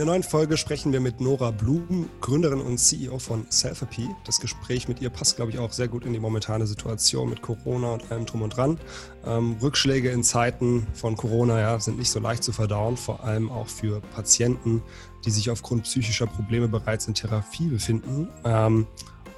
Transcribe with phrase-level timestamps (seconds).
[0.00, 4.08] der neuen Folge sprechen wir mit Nora Blum, Gründerin und CEO von Selfapy.
[4.24, 7.42] Das Gespräch mit ihr passt, glaube ich, auch sehr gut in die momentane Situation mit
[7.42, 8.78] Corona und allem drum und dran.
[9.26, 13.50] Ähm, Rückschläge in Zeiten von Corona ja, sind nicht so leicht zu verdauen, vor allem
[13.50, 14.82] auch für Patienten,
[15.26, 18.26] die sich aufgrund psychischer Probleme bereits in Therapie befinden.
[18.42, 18.86] Ähm,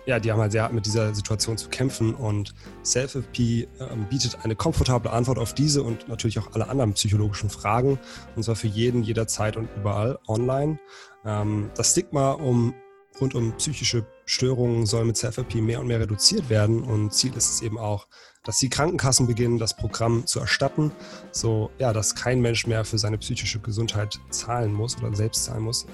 [0.07, 2.55] ja, die haben halt sehr hart mit dieser Situation zu kämpfen und
[2.85, 7.99] Self-FP ähm, bietet eine komfortable Antwort auf diese und natürlich auch alle anderen psychologischen Fragen
[8.35, 10.79] und zwar für jeden, jederzeit und überall online.
[11.25, 12.75] Ähm, das Stigma um
[13.21, 17.51] rund um psychische Störungen soll mit Self-FP mehr und mehr reduziert werden und Ziel ist
[17.51, 18.07] es eben auch,
[18.45, 20.91] dass die Krankenkassen beginnen, das Programm zu erstatten,
[21.31, 25.63] so ja, dass kein Mensch mehr für seine psychische Gesundheit zahlen muss oder selbst zahlen
[25.63, 25.87] muss.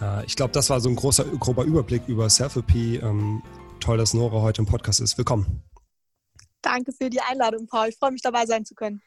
[0.00, 2.96] Äh, ich glaube, das war so ein großer, grober Überblick über Selfie.
[2.96, 3.42] Ähm,
[3.80, 5.18] toll, dass Nora heute im Podcast ist.
[5.18, 5.62] Willkommen.
[6.62, 7.88] Danke für die Einladung, Paul.
[7.88, 9.02] Ich freue mich dabei sein zu können.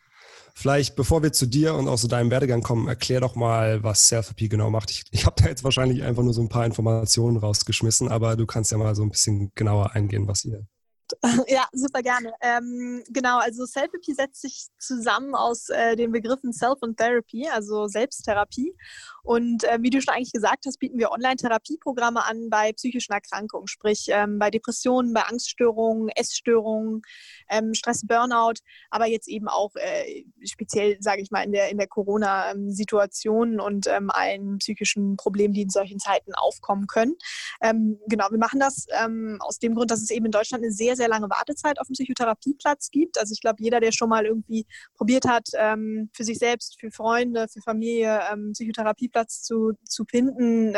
[0.53, 4.07] Vielleicht, bevor wir zu dir und auch zu deinem Werdegang kommen, erklär doch mal, was
[4.07, 4.91] Selfie genau macht.
[4.91, 8.45] Ich, ich habe da jetzt wahrscheinlich einfach nur so ein paar Informationen rausgeschmissen, aber du
[8.45, 10.65] kannst ja mal so ein bisschen genauer eingehen, was ihr
[11.47, 12.33] Ja, super gerne.
[12.41, 17.87] Ähm, genau, also Self-Therapy setzt sich zusammen aus äh, den Begriffen Self und Therapy, also
[17.87, 18.75] Selbsttherapie.
[19.23, 23.67] Und äh, wie du schon eigentlich gesagt hast, bieten wir Online-Therapieprogramme an bei psychischen Erkrankungen,
[23.67, 27.01] sprich ähm, bei Depressionen, bei Angststörungen, Essstörungen,
[27.49, 28.59] ähm, Stress, Burnout,
[28.91, 33.87] aber jetzt eben auch äh, speziell, sage ich mal, in der, in der Corona-Situation und
[33.87, 37.15] ähm, allen psychischen Problemen, die in solchen Zeiten aufkommen können.
[37.61, 40.71] Ähm, genau, wir machen das ähm, aus dem Grund, dass es eben in Deutschland eine
[40.71, 43.19] sehr, sehr lange Wartezeit auf dem Psychotherapieplatz gibt.
[43.19, 44.65] Also ich glaube, jeder, der schon mal irgendwie
[44.95, 48.21] probiert hat, ähm, für sich selbst, für Freunde, für Familie
[48.53, 50.75] Psychotherapieplatz zu, zu finden,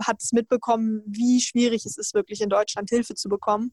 [0.00, 3.72] hat es mitbekommen, wie schwierig es ist, wirklich in Deutschland Hilfe zu bekommen.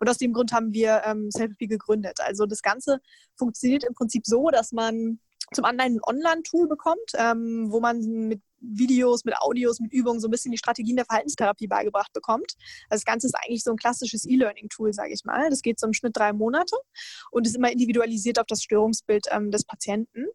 [0.00, 2.18] Und aus dem Grund haben wir ähm, self gegründet.
[2.20, 3.00] Also das Ganze
[3.36, 5.18] funktioniert im Prinzip so, dass man
[5.52, 10.28] zum anderen ein Online-Tool bekommt, ähm, wo man mit Videos, mit Audios, mit Übungen so
[10.28, 12.54] ein bisschen die Strategien der Verhaltenstherapie beigebracht bekommt.
[12.88, 15.50] Also das Ganze ist eigentlich so ein klassisches E-Learning-Tool, sage ich mal.
[15.50, 16.76] Das geht so im Schnitt drei Monate
[17.30, 20.26] und ist immer individualisiert auf das Störungsbild ähm, des Patienten.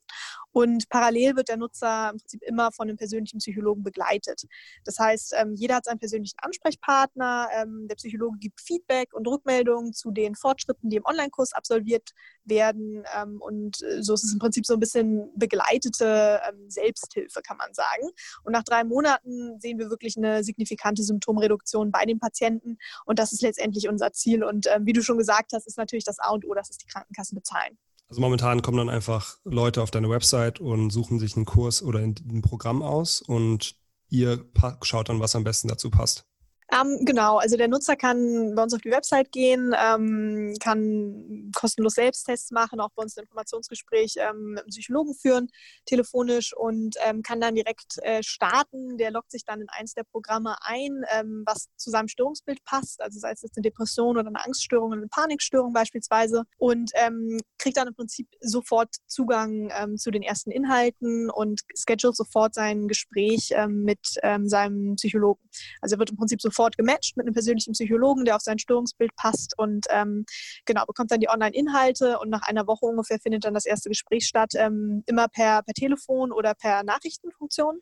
[0.51, 4.43] Und parallel wird der Nutzer im Prinzip immer von einem persönlichen Psychologen begleitet.
[4.85, 9.93] Das heißt, ähm, jeder hat seinen persönlichen Ansprechpartner, ähm, der Psychologe gibt Feedback und Rückmeldungen
[9.93, 12.11] zu den Fortschritten, die im Online-Kurs absolviert
[12.45, 13.03] werden.
[13.17, 17.73] Ähm, und äh, so ist es im Prinzip so ein bisschen begleitete Selbsthilfe, kann man
[17.73, 18.09] sagen.
[18.43, 22.77] Und nach drei Monaten sehen wir wirklich eine signifikante Symptomreduktion bei den Patienten.
[23.05, 24.43] Und das ist letztendlich unser Ziel.
[24.43, 26.77] Und ähm, wie du schon gesagt hast, ist natürlich das A und O, dass es
[26.77, 27.77] die Krankenkassen bezahlen.
[28.09, 31.99] Also momentan kommen dann einfach Leute auf deine Website und suchen sich einen Kurs oder
[31.99, 33.75] ein Programm aus und
[34.09, 34.45] ihr
[34.83, 36.25] schaut dann, was am besten dazu passt.
[36.73, 41.93] Ähm, genau, also der Nutzer kann bei uns auf die Website gehen, ähm, kann kostenlos
[41.93, 45.49] Selbsttests machen, auch bei uns ein Informationsgespräch ähm, mit einem Psychologen führen,
[45.85, 48.97] telefonisch und ähm, kann dann direkt äh, starten.
[48.97, 53.01] Der loggt sich dann in eins der Programme ein, ähm, was zu seinem Störungsbild passt,
[53.01, 57.39] also sei es jetzt eine Depression oder eine Angststörung oder eine Panikstörung beispielsweise und ähm,
[57.59, 63.53] kriegt dann im Prinzip sofort Zugang zu den ersten Inhalten und schedult sofort sein Gespräch
[63.67, 63.99] mit
[64.43, 65.41] seinem Psychologen.
[65.81, 68.57] Also er wird im Prinzip sofort sofort gematcht mit einem persönlichen Psychologen, der auf sein
[68.57, 70.25] Störungsbild passt und ähm,
[70.65, 74.25] genau, bekommt dann die Online-Inhalte und nach einer Woche ungefähr findet dann das erste Gespräch
[74.25, 77.81] statt, ähm, immer per, per Telefon oder per Nachrichtenfunktion.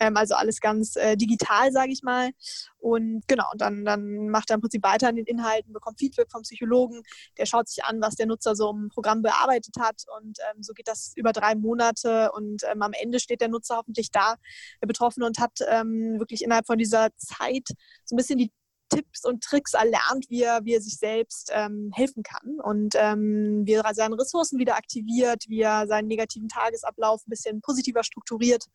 [0.00, 2.30] Ähm, also alles ganz äh, digital, sage ich mal.
[2.78, 6.42] Und genau, dann, dann macht er im Prinzip weiter an den Inhalten, bekommt Feedback vom
[6.42, 7.02] Psychologen,
[7.38, 10.02] der schaut sich an, was der Nutzer so im Programm bearbeitet hat.
[10.18, 12.32] Und ähm, so geht das über drei Monate.
[12.32, 14.34] Und ähm, am Ende steht der Nutzer hoffentlich da,
[14.80, 17.68] der Betroffene, und hat ähm, wirklich innerhalb von dieser Zeit
[18.04, 18.52] so ein bisschen die
[18.88, 23.62] Tipps und Tricks erlernt, wie er, wie er sich selbst ähm, helfen kann und ähm,
[23.64, 28.66] wie er seine Ressourcen wieder aktiviert, wie er seinen negativen Tagesablauf ein bisschen positiver strukturiert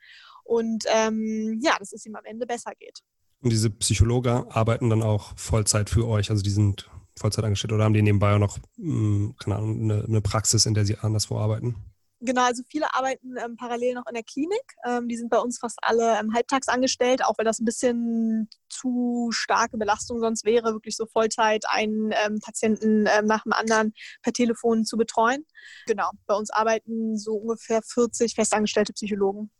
[0.44, 3.00] und ähm, ja, dass es ihm am Ende besser geht.
[3.41, 7.84] Und diese Psychologen arbeiten dann auch Vollzeit für euch, also die sind Vollzeit angestellt oder
[7.84, 11.38] haben die nebenbei auch noch, hm, keine Ahnung, eine, eine Praxis, in der sie anderswo
[11.38, 11.76] arbeiten?
[12.19, 14.64] Genau, also viele arbeiten ähm, parallel noch in der Klinik.
[14.85, 18.49] Ähm, die sind bei uns fast alle ähm, halbtags angestellt, auch weil das ein bisschen
[18.69, 23.93] zu starke Belastung sonst wäre, wirklich so Vollzeit einen ähm, Patienten ähm, nach dem anderen
[24.23, 25.46] per Telefon zu betreuen.
[25.85, 29.52] Genau, bei uns arbeiten so ungefähr 40 festangestellte Psychologen.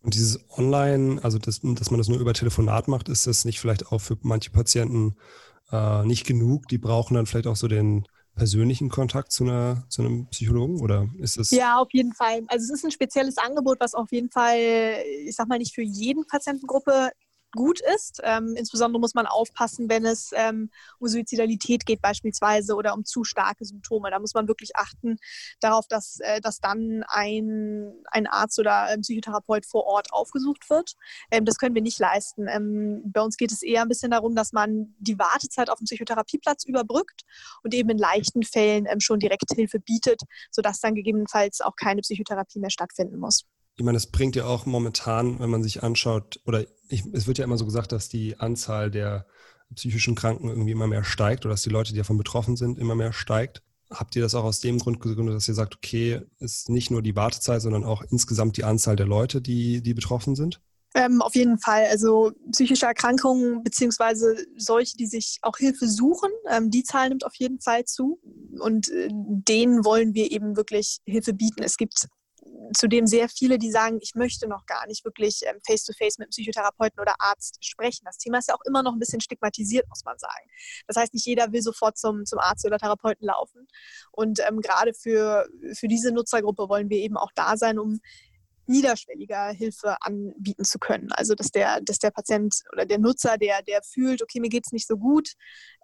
[0.00, 3.60] Und dieses Online, also das, dass man das nur über Telefonat macht, ist das nicht
[3.60, 5.16] vielleicht auch für manche Patienten
[5.70, 6.68] äh, nicht genug?
[6.68, 11.08] Die brauchen dann vielleicht auch so den persönlichen Kontakt zu, einer, zu einem Psychologen oder
[11.18, 11.50] ist es?
[11.50, 12.42] Ja, auf jeden Fall.
[12.48, 14.58] Also es ist ein spezielles Angebot, was auf jeden Fall,
[15.24, 17.10] ich sag mal, nicht für jeden Patientengruppe
[17.54, 18.20] gut ist.
[18.22, 23.24] Ähm, insbesondere muss man aufpassen, wenn es ähm, um Suizidalität geht beispielsweise oder um zu
[23.24, 24.10] starke Symptome.
[24.10, 25.16] Da muss man wirklich achten
[25.60, 30.94] darauf, dass, äh, dass dann ein, ein Arzt oder ein Psychotherapeut vor Ort aufgesucht wird.
[31.30, 32.46] Ähm, das können wir nicht leisten.
[32.48, 35.84] Ähm, bei uns geht es eher ein bisschen darum, dass man die Wartezeit auf dem
[35.84, 37.22] Psychotherapieplatz überbrückt
[37.62, 42.00] und eben in leichten Fällen ähm, schon direkt Hilfe bietet, sodass dann gegebenenfalls auch keine
[42.00, 43.44] Psychotherapie mehr stattfinden muss
[43.76, 47.38] ich meine, es bringt ja auch momentan, wenn man sich anschaut, oder ich, es wird
[47.38, 49.26] ja immer so gesagt, dass die Anzahl der
[49.74, 52.94] psychischen Kranken irgendwie immer mehr steigt oder dass die Leute, die davon betroffen sind, immer
[52.94, 53.62] mehr steigt.
[53.90, 57.02] Habt ihr das auch aus dem Grund gegründet, dass ihr sagt, okay, ist nicht nur
[57.02, 60.60] die Wartezeit, sondern auch insgesamt die Anzahl der Leute, die, die betroffen sind?
[60.94, 61.86] Ähm, auf jeden Fall.
[61.90, 67.34] Also psychische Erkrankungen beziehungsweise solche, die sich auch Hilfe suchen, ähm, die Zahl nimmt auf
[67.34, 68.20] jeden Fall zu.
[68.60, 71.64] Und äh, denen wollen wir eben wirklich Hilfe bieten.
[71.64, 72.06] Es gibt
[72.76, 76.30] zudem sehr viele, die sagen, ich möchte noch gar nicht wirklich ähm, face-to-face mit einem
[76.30, 78.04] Psychotherapeuten oder Arzt sprechen.
[78.04, 80.46] Das Thema ist ja auch immer noch ein bisschen stigmatisiert, muss man sagen.
[80.86, 83.66] Das heißt, nicht jeder will sofort zum, zum Arzt oder Therapeuten laufen.
[84.12, 88.00] Und ähm, gerade für, für diese Nutzergruppe wollen wir eben auch da sein, um
[88.66, 91.12] niederschwelliger Hilfe anbieten zu können.
[91.12, 94.66] Also dass der, dass der Patient oder der Nutzer, der, der fühlt, okay, mir geht
[94.66, 95.30] es nicht so gut,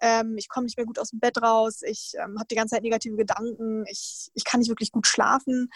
[0.01, 2.75] ähm, ich komme nicht mehr gut aus dem Bett raus, ich ähm, habe die ganze
[2.75, 5.69] Zeit negative Gedanken, ich, ich kann nicht wirklich gut schlafen,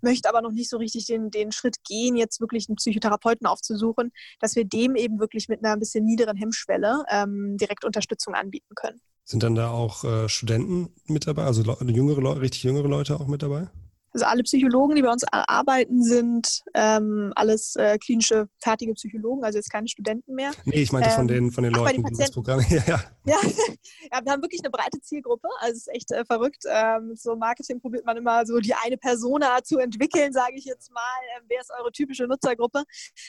[0.00, 4.12] möchte aber noch nicht so richtig den, den Schritt gehen, jetzt wirklich einen Psychotherapeuten aufzusuchen,
[4.40, 8.74] dass wir dem eben wirklich mit einer ein bisschen niederen Hemmschwelle ähm, direkt Unterstützung anbieten
[8.74, 9.00] können.
[9.24, 13.42] Sind dann da auch äh, Studenten mit dabei, also jüngere, richtig jüngere Leute auch mit
[13.42, 13.68] dabei?
[14.12, 19.58] Also alle Psychologen, die bei uns arbeiten, sind ähm, alles äh, klinische, fertige Psychologen, also
[19.58, 20.52] jetzt keine Studenten mehr.
[20.64, 22.60] Nee, ich meinte ähm, von den, von den Leuten, die das Programm.
[22.68, 23.00] ja, ja.
[23.28, 23.36] Ja,
[24.12, 25.48] ja, wir haben wirklich eine breite Zielgruppe.
[25.60, 26.64] Also es ist echt äh, verrückt.
[26.66, 30.90] Ähm, so Marketing probiert man immer so die eine Persona zu entwickeln, sage ich jetzt
[30.92, 31.00] mal.
[31.36, 32.84] Ähm, wer ist eure typische Nutzergruppe?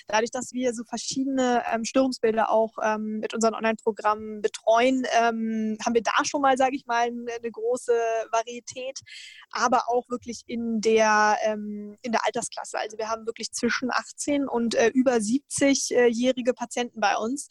[0.08, 5.94] Dadurch, dass wir so verschiedene ähm, Störungsbilder auch ähm, mit unseren Online-Programmen betreuen, ähm, haben
[5.94, 7.94] wir da schon mal, sage ich mal, eine, eine große
[8.32, 9.00] Varietät,
[9.52, 12.78] aber auch wirklich in der, ähm, in der Altersklasse.
[12.80, 17.50] Also wir haben wirklich zwischen 18 und äh, über 70-jährige Patienten bei uns.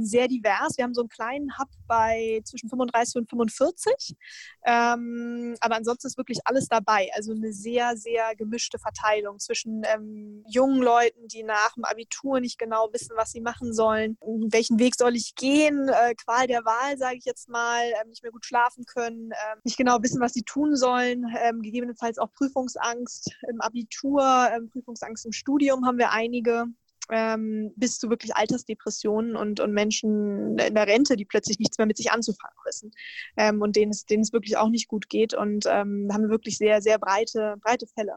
[0.00, 0.76] sehr divers.
[0.76, 4.16] Wir haben so einen kleinen Hub bei zwischen 35 und 45.
[4.64, 7.10] Ähm, aber ansonsten ist wirklich alles dabei.
[7.14, 12.58] Also eine sehr, sehr gemischte Verteilung zwischen ähm, jungen Leuten, die nach dem Abitur nicht
[12.58, 16.96] genau wissen, was sie machen sollen, welchen Weg soll ich gehen, äh, Qual der Wahl,
[16.98, 20.32] sage ich jetzt mal, äh, nicht mehr gut schlafen können, äh, nicht genau wissen, was
[20.32, 26.12] sie tun sollen, ähm, gegebenenfalls auch Prüfungsangst im Abitur, ähm, Prüfungsangst im Studium haben wir
[26.12, 26.66] einige
[27.10, 31.86] ähm, bis zu wirklich Altersdepressionen und, und Menschen in der Rente, die plötzlich nichts mehr
[31.86, 32.92] mit sich anzufangen wissen
[33.36, 35.34] ähm, und denen es, denen es wirklich auch nicht gut geht.
[35.34, 38.16] Und ähm, haben wir wirklich sehr, sehr breite, breite Fälle.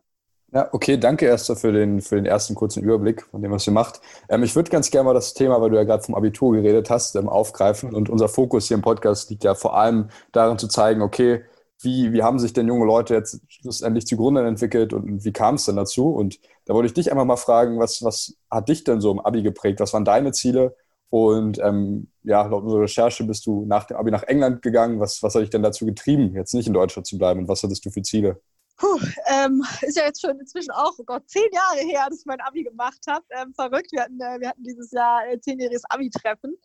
[0.54, 3.74] Ja, okay, danke Esther für den, für den ersten kurzen Überblick von dem, was ihr
[3.74, 4.00] macht.
[4.30, 6.90] Ähm, ich würde ganz gerne mal das Thema, weil du ja gerade vom Abitur geredet
[6.90, 7.94] hast, ähm, aufgreifen.
[7.94, 11.44] Und unser Fokus hier im Podcast liegt ja vor allem darin zu zeigen, okay,
[11.82, 15.66] wie, wie haben sich denn junge Leute jetzt schlussendlich zugrunde entwickelt und wie kam es
[15.66, 16.10] denn dazu?
[16.10, 19.20] Und da wollte ich dich einfach mal fragen, was, was hat dich denn so im
[19.20, 19.80] Abi geprägt?
[19.80, 20.76] Was waren deine Ziele?
[21.10, 25.00] Und ähm, ja, laut unserer Recherche bist du nach dem Abi nach England gegangen.
[25.00, 27.42] Was, was hat dich denn dazu getrieben, jetzt nicht in Deutschland zu bleiben?
[27.42, 28.42] Und was hattest du für Ziele?
[28.78, 32.26] Puh, ähm, ist ja jetzt schon inzwischen auch, oh Gott, zehn Jahre her, dass ich
[32.26, 33.26] mein Abi gemacht habe.
[33.30, 36.56] Ähm, verrückt, wir hatten, äh, wir hatten dieses Jahr äh, zehnjähriges Abi-Treffen.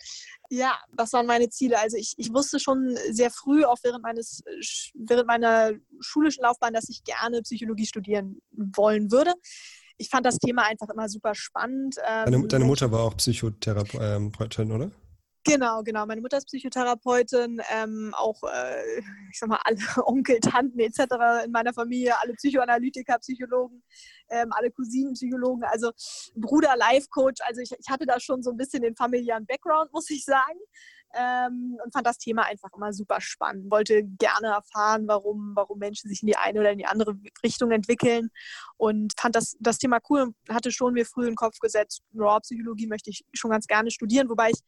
[0.49, 1.79] Ja, was waren meine Ziele?
[1.79, 4.43] Also ich, ich wusste schon sehr früh, auch während, meines,
[4.95, 9.33] während meiner schulischen Laufbahn, dass ich gerne Psychologie studieren wollen würde.
[9.97, 11.97] Ich fand das Thema einfach immer super spannend.
[11.99, 14.91] Ähm, deine, deine, Mutter war auch Psychotherapeutin, oder?
[15.51, 16.07] Genau, genau.
[16.07, 19.01] Meine Mutter ist Psychotherapeutin, ähm, auch, äh,
[19.33, 21.45] ich sag mal, alle Onkel, Tanten etc.
[21.45, 23.83] in meiner Familie, alle Psychoanalytiker, Psychologen,
[24.29, 25.91] ähm, alle Cousinen, Psychologen, also
[26.37, 27.41] Bruder, Life-Coach.
[27.45, 30.61] Also ich, ich hatte da schon so ein bisschen den familiären Background, muss ich sagen
[31.15, 33.71] ähm, und fand das Thema einfach immer super spannend.
[33.71, 37.71] Wollte gerne erfahren, warum, warum Menschen sich in die eine oder in die andere Richtung
[37.73, 38.31] entwickeln
[38.77, 42.03] und fand das, das Thema cool und hatte schon mir früh in den Kopf gesetzt,
[42.13, 44.61] ja, Psychologie möchte ich schon ganz gerne studieren, wobei ich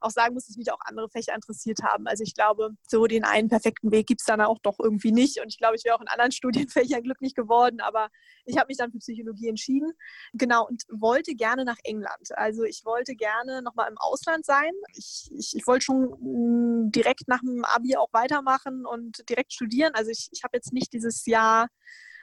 [0.00, 2.06] auch sagen muss, dass mich auch andere Fächer interessiert haben.
[2.06, 5.40] Also ich glaube, so den einen perfekten Weg gibt es dann auch doch irgendwie nicht.
[5.40, 8.08] Und ich glaube, ich wäre auch in anderen Studienfächern glücklich geworden, aber
[8.44, 9.92] ich habe mich dann für Psychologie entschieden.
[10.32, 12.28] Genau, und wollte gerne nach England.
[12.36, 14.72] Also ich wollte gerne nochmal im Ausland sein.
[14.94, 19.92] Ich, ich, ich wollte schon mm, direkt nach dem Abi auch weitermachen und direkt studieren.
[19.94, 21.68] Also ich, ich habe jetzt nicht dieses Jahr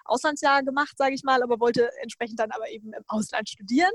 [0.05, 3.91] Auslandsjahr gemacht, sage ich mal, aber wollte entsprechend dann aber eben im Ausland studieren.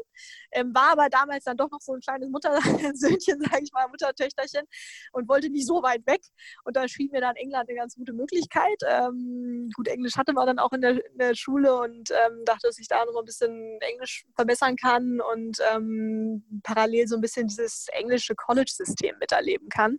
[0.53, 4.65] Ähm, war aber damals dann doch noch so ein kleines Muttersöhnchen, sage ich mal, Muttertöchterchen
[5.13, 6.23] und wollte nicht so weit weg.
[6.65, 8.79] Und da schien mir dann England eine ganz gute Möglichkeit.
[8.87, 12.67] Ähm, gut, Englisch hatte man dann auch in der, in der Schule und ähm, dachte,
[12.69, 17.47] dass ich da noch ein bisschen Englisch verbessern kann und ähm, parallel so ein bisschen
[17.47, 19.99] dieses englische College-System miterleben kann.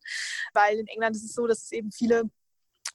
[0.54, 2.30] Weil in England ist es so, dass es eben viele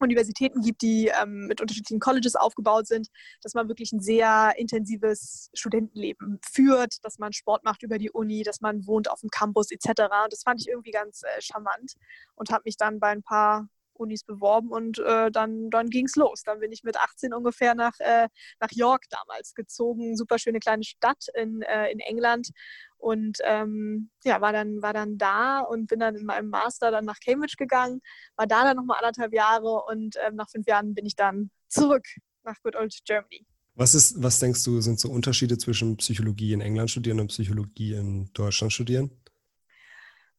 [0.01, 3.09] Universitäten gibt, die ähm, mit unterschiedlichen Colleges aufgebaut sind,
[3.43, 8.43] dass man wirklich ein sehr intensives Studentenleben führt, dass man Sport macht über die Uni,
[8.43, 9.89] dass man wohnt auf dem Campus etc.
[10.25, 11.95] Und das fand ich irgendwie ganz äh, charmant
[12.35, 16.17] und habe mich dann bei ein paar Unis beworben und äh, dann, dann ging es
[16.17, 16.43] los.
[16.45, 18.29] Dann bin ich mit 18 ungefähr nach, äh,
[18.61, 22.51] nach York damals gezogen, super schöne kleine Stadt in, äh, in England
[22.99, 27.05] und ähm, ja, war dann, war dann da und bin dann in meinem Master dann
[27.05, 28.01] nach Cambridge gegangen,
[28.37, 32.07] war da dann nochmal anderthalb Jahre und ähm, nach fünf Jahren bin ich dann zurück
[32.45, 33.47] nach Good Old Germany.
[33.75, 37.95] Was, ist, was denkst du, sind so Unterschiede zwischen Psychologie in England studieren und Psychologie
[37.95, 39.11] in Deutschland studieren?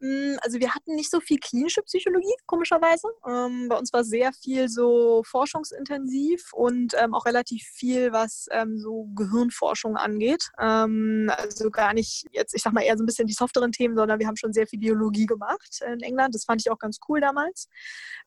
[0.05, 3.07] Hm, also wir hatten nicht so viel klinische Psychologie, komischerweise.
[3.27, 8.77] Ähm, bei uns war sehr viel so forschungsintensiv und ähm, auch relativ viel, was ähm,
[8.77, 10.51] so Gehirnforschung angeht.
[10.59, 13.95] Ähm, also gar nicht jetzt, ich sag mal eher so ein bisschen die softeren Themen,
[13.95, 16.35] sondern wir haben schon sehr viel Biologie gemacht in England.
[16.35, 17.67] Das fand ich auch ganz cool damals.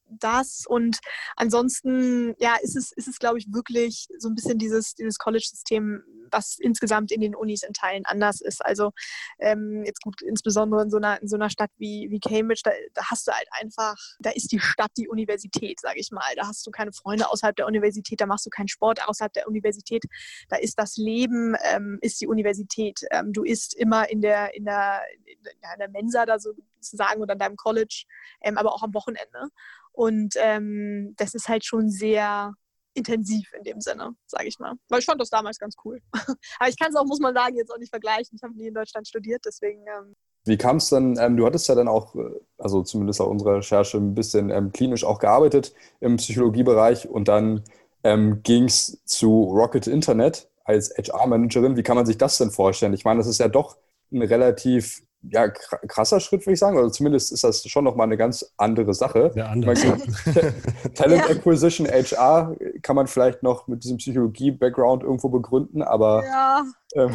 [0.07, 0.99] Das und
[1.37, 6.03] ansonsten, ja, ist es, ist es glaube ich, wirklich so ein bisschen dieses, dieses College-System
[6.33, 8.65] was insgesamt in den Unis in Teilen anders ist.
[8.65, 8.93] Also
[9.39, 12.71] ähm, jetzt gut, insbesondere in so einer, in so einer Stadt wie, wie Cambridge, da,
[12.95, 16.35] da hast du halt einfach, da ist die Stadt die Universität, sage ich mal.
[16.37, 19.47] Da hast du keine Freunde außerhalb der Universität, da machst du keinen Sport außerhalb der
[19.47, 20.05] Universität.
[20.49, 23.01] Da ist das Leben, ähm, ist die Universität.
[23.11, 27.39] Ähm, du isst immer in der, in der, in der Mensa da sozusagen oder in
[27.39, 28.05] deinem College,
[28.43, 29.49] ähm, aber auch am Wochenende.
[29.93, 32.55] Und ähm, das ist halt schon sehr
[32.95, 34.75] intensiv in dem Sinne, sage ich mal.
[34.89, 36.01] Weil ich fand das damals ganz cool.
[36.59, 38.37] Aber ich kann es auch, muss man sagen, jetzt auch nicht vergleichen.
[38.37, 39.85] Ich habe nie in Deutschland studiert, deswegen.
[39.87, 40.17] Ähm
[40.49, 43.57] Wie kam es dann, ähm, du hattest ja dann auch, äh, also zumindest auch unserer
[43.57, 47.63] Recherche, ein bisschen ähm, klinisch auch gearbeitet im Psychologiebereich und dann
[48.05, 51.77] ähm, ging es zu Rocket Internet als HR-Managerin.
[51.77, 52.95] Wie kann man sich das denn vorstellen?
[52.95, 53.77] Ich meine, das ist ja doch
[54.13, 56.77] ein relativ ja, krasser Schritt, würde ich sagen.
[56.77, 59.33] Also zumindest ist das schon nochmal eine ganz andere Sache.
[59.35, 59.83] Sehr anders.
[60.95, 61.35] Talent ja.
[61.35, 66.65] Acquisition HR kann man vielleicht noch mit diesem Psychologie-Background irgendwo begründen, aber ja.
[66.95, 67.15] ähm,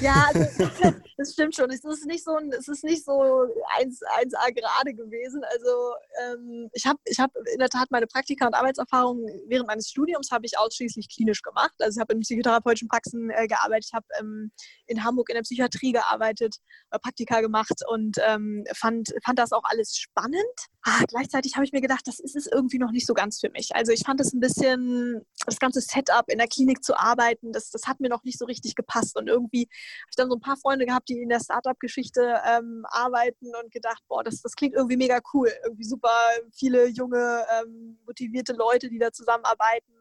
[0.00, 0.44] ja, also,
[1.18, 1.70] das stimmt schon.
[1.70, 3.46] Es ist nicht so, es ist nicht so
[3.78, 5.42] 1, 1A gerade gewesen.
[5.44, 9.90] Also ähm, ich habe ich hab in der Tat meine Praktika und Arbeitserfahrung während meines
[9.90, 11.74] Studiums habe ich ausschließlich klinisch gemacht.
[11.80, 14.52] Also ich habe in psychotherapeutischen Praxen äh, gearbeitet, ich habe ähm,
[14.86, 16.56] in Hamburg in der Psychiatrie gearbeitet,
[16.90, 20.42] äh, Praktika gemacht und ähm, fand, fand das auch alles spannend.
[20.82, 23.50] Ah, gleichzeitig habe ich mir gedacht, das ist es irgendwie noch nicht so ganz für
[23.50, 23.74] mich.
[23.74, 27.70] Also ich fand es ein bisschen, das ganze Setup in der Klinik zu arbeiten, das,
[27.70, 29.68] das hat mir noch nicht so richtig gepasst und irgendwie
[30.00, 33.72] habe ich dann so ein paar Freunde gehabt, die in der Startup-Geschichte ähm, arbeiten und
[33.72, 35.50] gedacht, boah, das, das klingt irgendwie mega cool.
[35.64, 36.14] Irgendwie super
[36.52, 39.92] viele junge, ähm, motivierte Leute, die da zusammenarbeiten.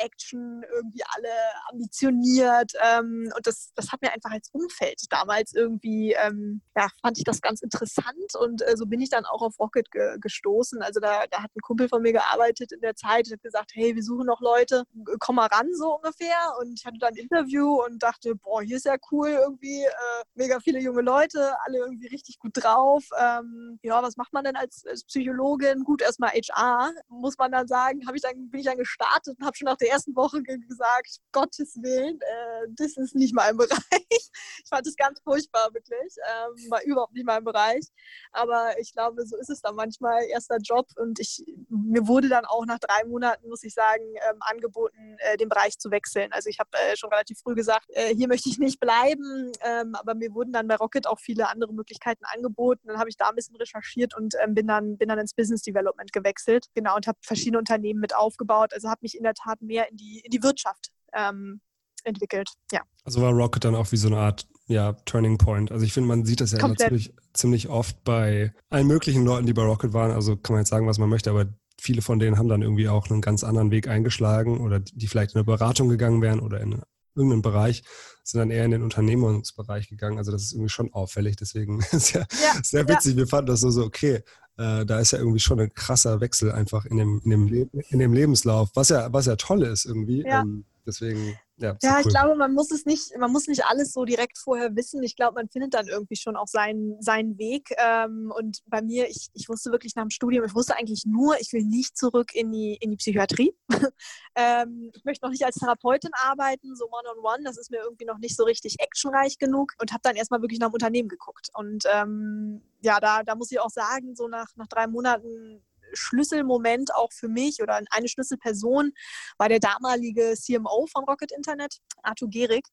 [0.00, 1.28] Action, irgendwie alle
[1.70, 2.72] ambitioniert.
[2.82, 7.24] Ähm, und das, das hat mir einfach als Umfeld damals irgendwie, ähm, ja, fand ich
[7.24, 8.34] das ganz interessant.
[8.38, 10.82] Und äh, so bin ich dann auch auf Rocket ge gestoßen.
[10.82, 13.72] Also da, da hat ein Kumpel von mir gearbeitet in der Zeit und hat gesagt,
[13.74, 14.84] hey, wir suchen noch Leute,
[15.18, 16.54] komm mal ran, so ungefähr.
[16.60, 20.24] Und ich hatte dann ein Interview und dachte, boah, hier ist ja cool irgendwie, äh,
[20.34, 23.04] mega viele junge Leute, alle irgendwie richtig gut drauf.
[23.18, 25.84] Ähm, ja, was macht man denn als, als Psychologin?
[25.84, 29.56] Gut, erstmal HR, muss man dann sagen, ich dann, bin ich dann gestartet und habe
[29.56, 33.80] schon nach der ersten Woche gesagt, Gottes Willen, äh, das ist nicht mein Bereich.
[34.62, 36.14] Ich fand es ganz furchtbar, wirklich.
[36.28, 37.86] Ähm, war überhaupt nicht mein Bereich.
[38.32, 40.22] Aber ich glaube, so ist es dann manchmal.
[40.24, 44.36] Erster Job und ich, mir wurde dann auch nach drei Monaten, muss ich sagen, ähm,
[44.40, 46.32] angeboten, äh, den Bereich zu wechseln.
[46.32, 49.52] Also ich habe äh, schon relativ früh gesagt, äh, hier möchte ich nicht bleiben.
[49.62, 52.88] Ähm, aber mir wurden dann bei Rocket auch viele andere Möglichkeiten angeboten.
[52.88, 55.62] Dann habe ich da ein bisschen recherchiert und ähm, bin, dann, bin dann ins Business
[55.62, 56.66] Development gewechselt.
[56.74, 58.72] Genau, und habe verschiedene Unternehmen mit aufgebaut.
[58.74, 61.60] Also habe mich in der Tat mehr in die, in die Wirtschaft ähm,
[62.04, 62.48] entwickelt.
[62.72, 62.82] Ja.
[63.04, 65.72] Also war Rocket dann auch wie so eine Art ja, Turning Point.
[65.72, 69.52] Also ich finde, man sieht das ja ziemlich, ziemlich oft bei allen möglichen Leuten, die
[69.52, 70.12] bei Rocket waren.
[70.12, 71.46] Also kann man jetzt sagen, was man möchte, aber
[71.80, 75.32] viele von denen haben dann irgendwie auch einen ganz anderen Weg eingeschlagen oder die vielleicht
[75.34, 76.82] in eine Beratung gegangen wären oder in
[77.14, 77.82] irgendeinen Bereich,
[78.22, 80.18] sind dann eher in den Unternehmungsbereich gegangen.
[80.18, 81.36] Also das ist irgendwie schon auffällig.
[81.36, 83.12] Deswegen ist ja, ja sehr witzig.
[83.12, 83.18] Ja.
[83.18, 84.22] Wir fanden das so, so okay,
[84.56, 87.98] äh, da ist ja irgendwie schon ein krasser Wechsel einfach in dem, in dem, in
[87.98, 90.24] dem Lebenslauf, was ja, was ja toll ist irgendwie.
[90.24, 90.42] Ja.
[90.42, 91.76] Ähm, Deswegen, ja.
[91.82, 92.00] Ja, cool.
[92.00, 95.02] ich glaube, man muss es nicht, man muss nicht alles so direkt vorher wissen.
[95.04, 97.70] Ich glaube, man findet dann irgendwie schon auch seinen, seinen Weg.
[97.78, 101.40] Ähm, und bei mir, ich, ich wusste wirklich nach dem Studium, ich wusste eigentlich nur,
[101.40, 103.54] ich will nicht zurück in die, in die Psychiatrie.
[104.34, 107.36] ähm, ich möchte noch nicht als Therapeutin arbeiten, so one-on-one.
[107.36, 107.44] -on -one.
[107.44, 110.58] Das ist mir irgendwie noch nicht so richtig actionreich genug und habe dann erstmal wirklich
[110.58, 111.50] nach dem Unternehmen geguckt.
[111.54, 116.94] Und ähm, ja, da, da muss ich auch sagen, so nach, nach drei Monaten Schlüsselmoment
[116.94, 118.92] auch für mich oder eine Schlüsselperson
[119.38, 122.66] war der damalige CMO von Rocket Internet, Arthur Gehrig,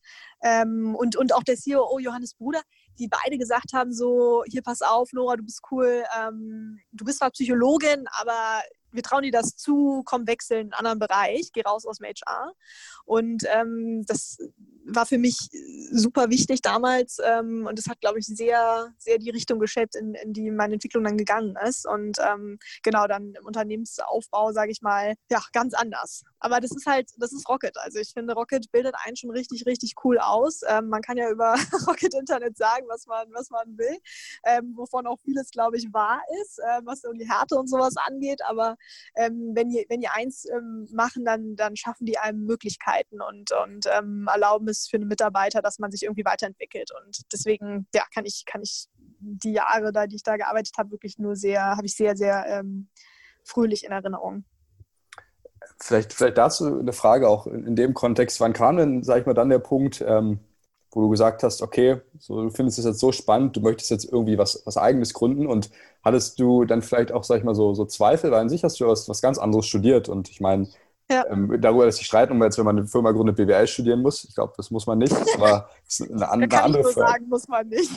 [0.43, 2.61] ähm, und, und auch der CEO Johannes Bruder,
[2.99, 7.19] die beide gesagt haben, so, hier pass auf, Nora, du bist cool, ähm, du bist
[7.19, 11.61] zwar Psychologin, aber wir trauen dir das zu, komm, wechseln in einen anderen Bereich, geh
[11.61, 12.53] raus aus dem HR.
[13.05, 14.37] Und ähm, das
[14.87, 15.49] war für mich
[15.91, 20.13] super wichtig damals ähm, und das hat, glaube ich, sehr, sehr die Richtung geschäbt, in,
[20.15, 21.87] in die meine Entwicklung dann gegangen ist.
[21.87, 26.23] Und ähm, genau dann im Unternehmensaufbau, sage ich mal, ja, ganz anders.
[26.39, 27.77] Aber das ist halt, das ist Rocket.
[27.77, 30.61] Also ich finde, Rocket bildet einen schon richtig, richtig cool aus.
[30.67, 31.55] Ähm, man kann ja über
[31.87, 33.97] Rocket Internet sagen, was man, was man will,
[34.45, 37.95] ähm, wovon auch vieles, glaube ich, wahr ist, äh, was so die Härte und sowas
[37.97, 38.41] angeht.
[38.47, 38.75] Aber
[39.15, 43.51] ähm, wenn, die, wenn die eins ähm, machen, dann, dann schaffen die einem Möglichkeiten und,
[43.51, 46.91] und erlauben es für einen Mitarbeiter, dass man sich irgendwie weiterentwickelt.
[46.91, 48.87] Und deswegen, ja, kann ich, kann ich
[49.19, 52.45] die Jahre da, die ich da gearbeitet habe, wirklich nur sehr, habe ich sehr, sehr
[52.47, 52.89] ähm,
[53.43, 54.45] fröhlich in Erinnerung.
[55.79, 58.39] Vielleicht, vielleicht dazu eine Frage auch in dem Kontext.
[58.39, 60.39] Wann kam denn, sag ich mal, dann der Punkt, ähm,
[60.91, 64.05] wo du gesagt hast, okay, so, du findest es jetzt so spannend, du möchtest jetzt
[64.11, 65.69] irgendwie was, was Eigenes gründen und
[66.03, 68.79] hattest du dann vielleicht auch, sag ich mal, so, so Zweifel, weil an sich hast
[68.79, 70.67] du was, was ganz anderes studiert und ich meine,
[71.09, 71.25] ja.
[71.29, 74.23] ähm, darüber lässt sich streiten, man jetzt, wenn man eine Firma gründet, BWL studieren muss.
[74.23, 77.11] Ich glaube, das muss man nicht, das ist eine, eine andere ich Frage.
[77.11, 77.91] sagen, muss man nicht.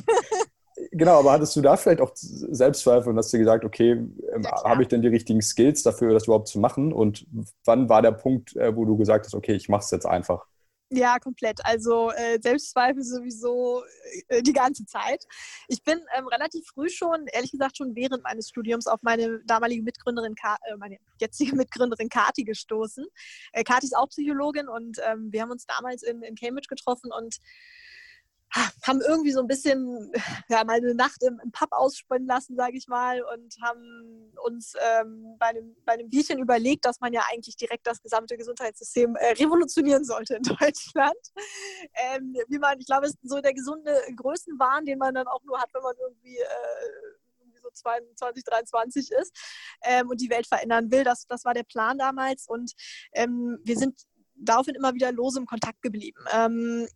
[0.92, 4.64] genau, aber hattest du da vielleicht auch Selbstzweifel und hast dir gesagt, okay, ähm, ja,
[4.64, 6.92] habe ich denn die richtigen Skills dafür, das überhaupt zu machen?
[6.92, 7.26] Und
[7.64, 10.46] wann war der Punkt, äh, wo du gesagt hast, okay, ich mache es jetzt einfach?
[10.92, 11.64] Ja, komplett.
[11.64, 13.84] Also äh, Selbstzweifel sowieso
[14.26, 15.24] äh, die ganze Zeit.
[15.68, 19.84] Ich bin ähm, relativ früh schon, ehrlich gesagt schon während meines Studiums, auf meine damalige
[19.84, 23.06] Mitgründerin, äh, meine jetzige Mitgründerin Kati gestoßen.
[23.52, 27.12] Äh, Kati ist auch Psychologin und ähm, wir haben uns damals in, in Cambridge getroffen
[27.12, 27.36] und
[28.82, 30.12] haben irgendwie so ein bisschen
[30.48, 34.74] ja, mal eine Nacht im, im Pub ausspinnen lassen, sage ich mal, und haben uns
[34.78, 39.16] ähm, bei, einem, bei einem Bierchen überlegt, dass man ja eigentlich direkt das gesamte Gesundheitssystem
[39.16, 41.18] äh, revolutionieren sollte in Deutschland.
[41.94, 45.42] Ähm, wie man, ich glaube, es ist so der gesunde Größenwahn, den man dann auch
[45.44, 47.20] nur hat, wenn man irgendwie äh,
[47.62, 49.36] so 22, 23 ist
[49.82, 51.04] ähm, und die Welt verändern will.
[51.04, 52.72] Das, das war der Plan damals und
[53.12, 54.00] ähm, wir sind
[54.34, 56.24] daraufhin immer wieder lose im Kontakt geblieben.
[56.32, 56.88] Ähm,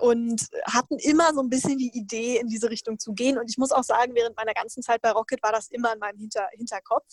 [0.00, 3.38] und hatten immer so ein bisschen die Idee, in diese Richtung zu gehen.
[3.38, 5.98] Und ich muss auch sagen, während meiner ganzen Zeit bei Rocket war das immer in
[5.98, 7.06] meinem Hinter Hinterkopf,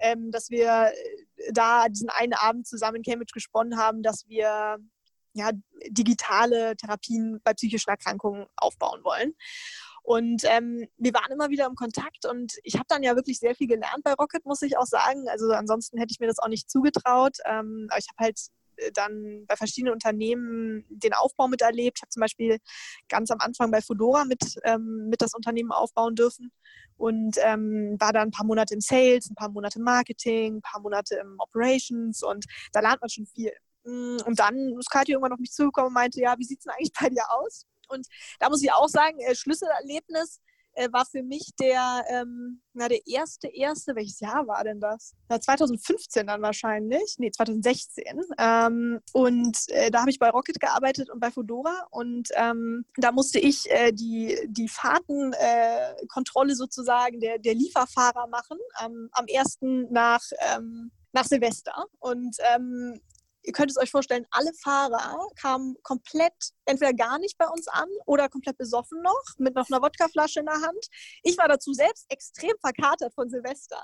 [0.00, 4.78] ähm, dass wir äh, da diesen einen Abend zusammen in Cambridge gesponnen haben, dass wir
[5.32, 5.50] ja,
[5.88, 9.34] digitale Therapien bei psychischen Erkrankungen aufbauen wollen.
[10.02, 13.54] Und ähm, wir waren immer wieder im Kontakt und ich habe dann ja wirklich sehr
[13.54, 15.28] viel gelernt bei Rocket, muss ich auch sagen.
[15.28, 17.36] Also ansonsten hätte ich mir das auch nicht zugetraut.
[17.44, 18.40] Ähm, aber ich habe halt
[18.94, 21.98] dann bei verschiedenen Unternehmen den Aufbau miterlebt.
[21.98, 22.58] Ich habe zum Beispiel
[23.08, 26.52] ganz am Anfang bei Fedora mit, ähm, mit das Unternehmen aufbauen dürfen
[26.96, 30.62] und ähm, war dann ein paar Monate im Sales, ein paar Monate im Marketing, ein
[30.62, 33.52] paar Monate im Operations und da lernt man schon viel.
[33.84, 36.64] Mm, und dann ist Katja irgendwann auf mich zugekommen und meinte, ja, wie sieht es
[36.64, 37.66] denn eigentlich bei dir aus?
[37.88, 38.06] Und
[38.38, 40.40] da muss ich auch sagen, äh, Schlüsselerlebnis
[40.74, 45.14] äh, war für mich der, ähm, na, der erste, erste, welches Jahr war denn das?
[45.28, 48.04] Na, 2015 dann wahrscheinlich, nee, 2016.
[48.38, 53.12] Ähm, und äh, da habe ich bei Rocket gearbeitet und bei Fedora und ähm, da
[53.12, 60.22] musste ich äh, die, die Fahrtenkontrolle sozusagen der, der Lieferfahrer machen, am ersten nach,
[60.54, 61.86] ähm, nach Silvester.
[61.98, 63.00] Und ähm,
[63.42, 67.88] ihr könnt es euch vorstellen, alle Fahrer kamen komplett entweder gar nicht bei uns an
[68.06, 70.86] oder komplett besoffen noch, mit noch einer Wodkaflasche in der Hand.
[71.22, 73.82] Ich war dazu selbst extrem verkatert von Silvester.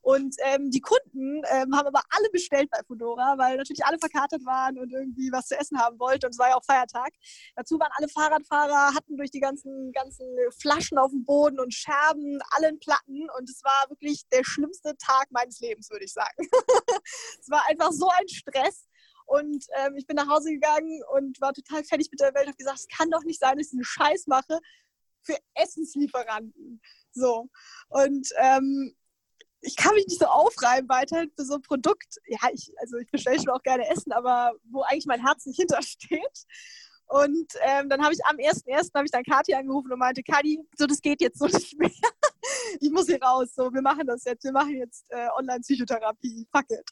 [0.00, 4.44] Und ähm, die Kunden ähm, haben aber alle bestellt bei Fedora, weil natürlich alle verkatert
[4.44, 6.26] waren und irgendwie was zu essen haben wollten.
[6.26, 7.12] Und es war ja auch Feiertag.
[7.56, 10.26] Dazu waren alle Fahrradfahrer, hatten durch die ganzen, ganzen
[10.60, 13.28] Flaschen auf dem Boden und Scherben alle in Platten.
[13.38, 16.36] Und es war wirklich der schlimmste Tag meines Lebens, würde ich sagen.
[17.40, 18.86] es war einfach so ein Stress.
[19.28, 22.46] Und ähm, ich bin nach Hause gegangen und war total fertig mit der Welt.
[22.46, 24.58] und habe gesagt, es kann doch nicht sein, dass ich einen Scheiß mache
[25.22, 26.80] für Essenslieferanten.
[27.12, 27.50] So.
[27.88, 28.96] Und ähm,
[29.60, 32.16] ich kann mich nicht so aufreiben weiterhin für so ein Produkt.
[32.26, 35.58] Ja, ich, also ich bestelle schon auch gerne Essen, aber wo eigentlich mein Herz nicht
[35.58, 36.46] hintersteht.
[37.08, 38.94] Und ähm, dann habe ich am 1.1.
[38.94, 41.90] habe ich dann Kathi angerufen und meinte, Kati, so das geht jetzt so nicht mehr.
[42.80, 46.70] ich muss hier raus, so, wir machen das jetzt, wir machen jetzt äh, Online-Psychotherapie, fuck
[46.70, 46.90] it.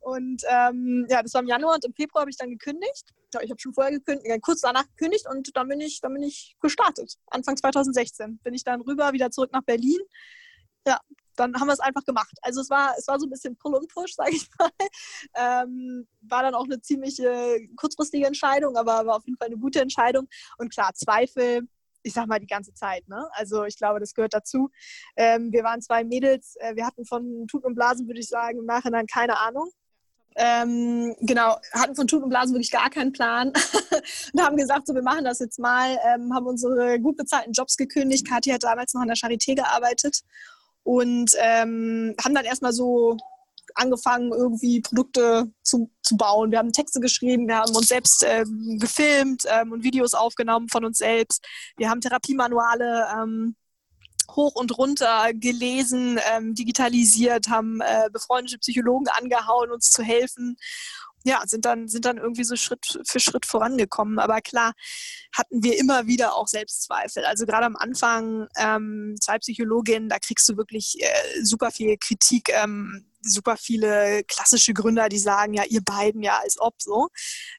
[0.00, 3.14] Und ähm, ja, das war im Januar und im Februar habe ich dann gekündigt.
[3.34, 6.14] Ja, ich habe schon vorher gekündigt, äh, kurz danach gekündigt und dann bin ich, dann
[6.14, 7.14] bin ich gestartet.
[7.26, 10.00] Anfang 2016 bin ich dann rüber, wieder zurück nach Berlin.
[10.86, 11.00] Ja,
[11.36, 12.36] dann haben wir es einfach gemacht.
[12.42, 14.70] Also es war, es war so ein bisschen Pull und Push, sage ich mal.
[15.34, 17.20] Ähm, war dann auch eine ziemlich
[17.76, 20.28] kurzfristige Entscheidung, aber war auf jeden Fall eine gute Entscheidung.
[20.58, 21.68] Und klar, Zweifel,
[22.02, 23.08] ich sag mal, die ganze Zeit.
[23.08, 23.28] Ne?
[23.32, 24.70] Also ich glaube, das gehört dazu.
[25.16, 28.58] Ähm, wir waren zwei Mädels, äh, wir hatten von Tut und Blasen, würde ich sagen,
[28.58, 29.70] im Nachhinein keine Ahnung.
[30.36, 33.48] Ähm, genau, hatten von Tut und Blasen wirklich gar keinen Plan
[34.32, 37.76] und haben gesagt, so wir machen das jetzt mal, ähm, haben unsere gut bezahlten Jobs
[37.76, 38.28] gekündigt.
[38.28, 40.20] Kathi hat damals noch an der Charité gearbeitet
[40.84, 43.16] und ähm, haben dann erstmal so
[43.78, 46.50] angefangen, irgendwie Produkte zu, zu bauen.
[46.50, 50.84] Wir haben Texte geschrieben, wir haben uns selbst ähm, gefilmt ähm, und Videos aufgenommen von
[50.84, 51.46] uns selbst.
[51.76, 53.56] Wir haben Therapiemanuale ähm,
[54.34, 60.56] hoch und runter gelesen, ähm, digitalisiert, haben äh, befreundete Psychologen angehauen, uns zu helfen
[61.24, 64.18] ja, sind dann, sind dann irgendwie so Schritt für Schritt vorangekommen.
[64.18, 64.72] Aber klar
[65.36, 67.24] hatten wir immer wieder auch Selbstzweifel.
[67.24, 72.50] Also gerade am Anfang, ähm, zwei Psychologinnen, da kriegst du wirklich äh, super viel Kritik,
[72.50, 77.08] ähm, super viele klassische Gründer, die sagen, ja, ihr beiden ja, als ob so.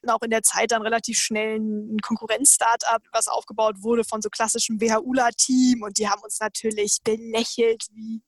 [0.02, 4.30] Und auch in der Zeit dann relativ schnell ein Konkurrenz-Startup, was aufgebaut wurde von so
[4.30, 8.22] klassischem WHULA-Team und die haben uns natürlich belächelt wie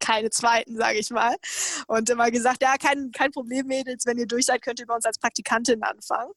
[0.00, 1.36] keine zweiten, sage ich mal.
[1.86, 4.94] Und immer gesagt, ja, kein, kein Problem, Mädels, wenn ihr durch seid, könnt ihr bei
[4.94, 6.32] uns als Praktikantin anfangen.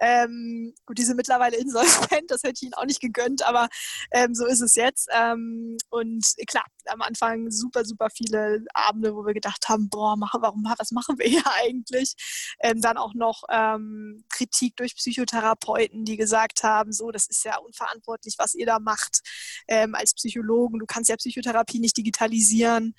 [0.00, 3.68] Ähm, gut, die sind mittlerweile insolvent, das hätte ich ihnen auch nicht gegönnt, aber
[4.12, 5.08] ähm, so ist es jetzt.
[5.12, 10.64] Ähm, und klar, am Anfang super, super viele Abende, wo wir gedacht haben, boah, warum,
[10.78, 12.14] was machen wir hier eigentlich?
[12.60, 17.58] Ähm, dann auch noch ähm, Kritik durch Psychotherapeuten, die gesagt haben, so, das ist ja
[17.58, 19.20] unverantwortlich, was ihr da macht
[19.68, 20.78] ähm, als Psychologen.
[20.78, 22.94] Du kannst ja Psychotherapie nicht digitalisieren.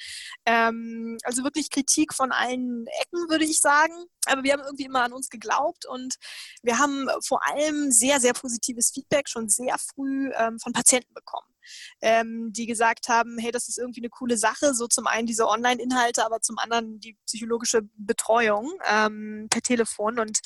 [0.46, 3.94] Ähm, also wirklich Kritik von allen Ecken, würde ich sagen.
[4.28, 6.16] Aber wir haben irgendwie immer an uns geglaubt und
[6.62, 11.51] wir haben vor allem sehr, sehr positives Feedback schon sehr früh ähm, von Patienten bekommen.
[12.02, 14.74] Ähm, die gesagt haben, hey, das ist irgendwie eine coole Sache.
[14.74, 20.20] So zum einen diese Online-Inhalte, aber zum anderen die psychologische Betreuung ähm, per Telefon.
[20.20, 20.40] Und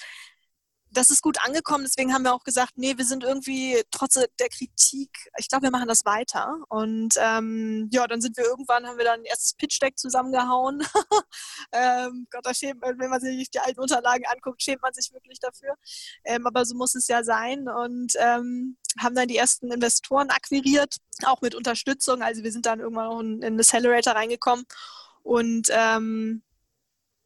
[0.95, 1.83] das ist gut angekommen.
[1.83, 5.71] Deswegen haben wir auch gesagt, nee, wir sind irgendwie trotz der Kritik, ich glaube, wir
[5.71, 6.57] machen das weiter.
[6.69, 10.81] Und ähm, ja, dann sind wir irgendwann, haben wir dann ein erstes Pitch-Deck zusammengehauen.
[11.71, 15.11] ähm, Gott, da schämt man, wenn man sich die alten Unterlagen anguckt, schämt man sich
[15.13, 15.75] wirklich dafür.
[16.23, 17.67] Ähm, aber so muss es ja sein.
[17.67, 22.21] Und ähm, haben dann die ersten Investoren akquiriert, auch mit Unterstützung.
[22.21, 24.65] Also wir sind dann irgendwann auch in, in Accelerator reingekommen.
[25.23, 26.43] Und ähm,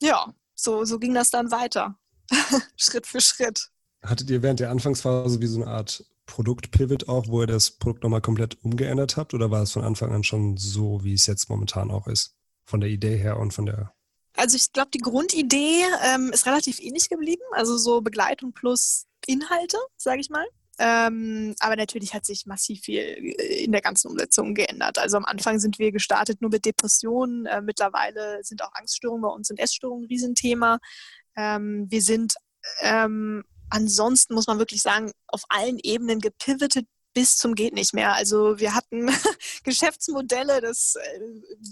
[0.01, 1.97] ja, so, so ging das dann weiter.
[2.77, 3.69] Schritt für Schritt.
[4.03, 8.03] Hattet ihr während der Anfangsphase wie so eine Art Produkt-Pivot auch, wo ihr das Produkt
[8.03, 9.33] nochmal komplett umgeändert habt?
[9.33, 12.35] Oder war es von Anfang an schon so, wie es jetzt momentan auch ist?
[12.65, 13.93] Von der Idee her und von der.
[14.37, 17.41] Also ich glaube, die Grundidee ähm, ist relativ ähnlich geblieben.
[17.53, 20.45] Also so Begleitung plus Inhalte, sage ich mal.
[20.81, 24.97] Ähm, aber natürlich hat sich massiv viel äh, in der ganzen Umsetzung geändert.
[24.97, 27.45] Also am Anfang sind wir gestartet nur mit Depressionen.
[27.47, 30.79] Äh, mittlerweile sind auch Angststörungen bei uns und Essstörungen ein Riesenthema.
[31.39, 32.33] Ähm, wir sind
[32.81, 38.13] ähm, ansonsten, muss man wirklich sagen, auf allen Ebenen gepivotet bis zum geht nicht mehr.
[38.13, 39.07] Also wir hatten
[39.63, 41.19] Geschäftsmodelle, das, äh,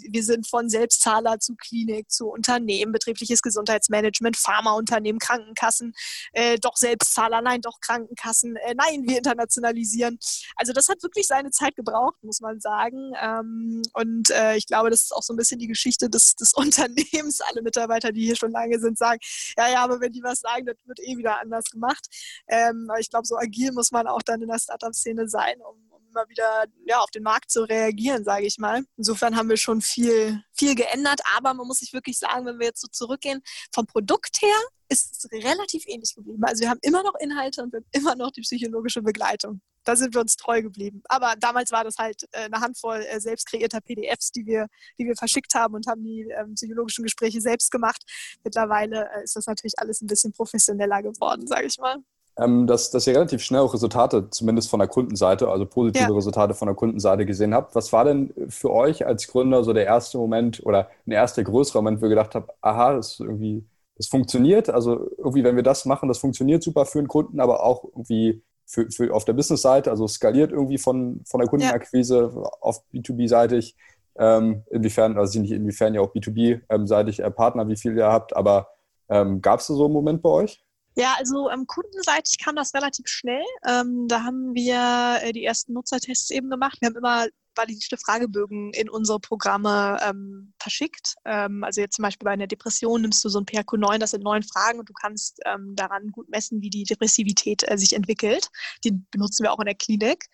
[0.09, 5.93] wir sind von Selbstzahler zu Klinik, zu Unternehmen, betriebliches Gesundheitsmanagement, Pharmaunternehmen, Krankenkassen,
[6.33, 10.17] äh, doch Selbstzahler, nein, doch Krankenkassen, äh, nein, wir internationalisieren.
[10.55, 13.13] Also das hat wirklich seine Zeit gebraucht, muss man sagen.
[13.21, 16.53] Ähm, und äh, ich glaube, das ist auch so ein bisschen die Geschichte des, des
[16.55, 17.41] Unternehmens.
[17.41, 19.19] Alle Mitarbeiter, die hier schon lange sind, sagen,
[19.57, 22.07] ja, ja, aber wenn die was sagen, das wird eh wieder anders gemacht.
[22.47, 25.77] Ähm, aber ich glaube, so agil muss man auch dann in der Startup-Szene sein, um,
[25.91, 28.83] um immer wieder ja, auf den Markt zu reagieren, sage ich mal.
[28.97, 32.67] Insofern haben wir schon viel, viel geändert, aber man muss sich wirklich sagen, wenn wir
[32.67, 33.41] jetzt so zurückgehen,
[33.73, 34.55] vom Produkt her
[34.89, 36.43] ist es relativ ähnlich geblieben.
[36.43, 39.61] Also wir haben immer noch Inhalte und wir haben immer noch die psychologische Begleitung.
[39.83, 41.01] Da sind wir uns treu geblieben.
[41.05, 44.67] Aber damals war das halt äh, eine Handvoll äh, selbst kreierter PDFs, die wir,
[44.99, 48.03] die wir verschickt haben und haben die ähm, psychologischen Gespräche selbst gemacht.
[48.43, 51.97] Mittlerweile äh, ist das natürlich alles ein bisschen professioneller geworden, sage ich mal
[52.39, 56.15] ähm, dass, dass ihr relativ schnell auch Resultate, zumindest von der Kundenseite, also positive ja.
[56.15, 57.73] Resultate von der Kundenseite gesehen habt.
[57.75, 61.81] Was war denn für euch als Gründer so der erste Moment oder ein erster größerer
[61.81, 64.69] Moment, wo ihr gedacht habt, aha, das irgendwie, das funktioniert.
[64.69, 68.43] Also irgendwie, wenn wir das machen, das funktioniert super für den Kunden, aber auch irgendwie
[68.65, 72.41] für, für auf der Business-Seite, also skaliert irgendwie von, von der Kundenakquise ja.
[72.61, 73.75] auf B2B-seitig.
[74.19, 78.67] Ähm, inwiefern, also nicht inwiefern ja auch B2B-seitig äh, Partner, wie viel ihr habt, aber
[79.09, 80.63] ähm, gab es so einen Moment bei euch?
[80.97, 83.43] Ja, also ähm, kundenseitig kam das relativ schnell.
[83.67, 86.79] Ähm, da haben wir äh, die ersten Nutzertests eben gemacht.
[86.81, 91.15] Wir haben immer validierte Fragebögen in unsere Programme ähm, verschickt.
[91.25, 94.23] Ähm, also jetzt zum Beispiel bei einer Depression nimmst du so ein PRQ9, das sind
[94.23, 98.49] neun Fragen und du kannst ähm, daran gut messen, wie die Depressivität äh, sich entwickelt.
[98.85, 100.25] Den benutzen wir auch in der Klinik.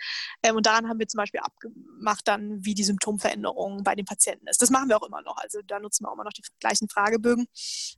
[0.44, 4.48] Ähm, und daran haben wir zum Beispiel abgemacht dann, wie die Symptomveränderung bei den Patienten
[4.48, 4.62] ist.
[4.62, 5.38] Das machen wir auch immer noch.
[5.38, 7.48] Also da nutzen wir auch immer noch die gleichen Fragebögen.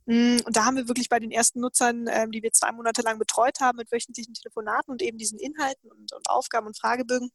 [0.06, 3.02] Mm, und da haben wir wirklich bei den ersten Nutzern, ähm, die wir zwei Monate
[3.02, 7.32] lang betreut haben, mit wöchentlichen Telefonaten und eben diesen Inhalten und, und Aufgaben und Fragebögen,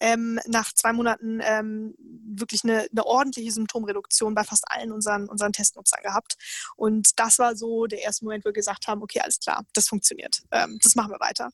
[0.00, 5.52] ähm, nach zwei Monaten ähm, wirklich eine, eine, ordentliche Symptomreduktion bei fast allen unseren, unseren
[5.52, 6.36] Testnutzern gehabt.
[6.76, 9.88] Und das war so der erste Moment, wo wir gesagt haben, okay, alles klar, das
[9.88, 10.42] funktioniert.
[10.50, 11.50] Ähm, das machen wir weiter.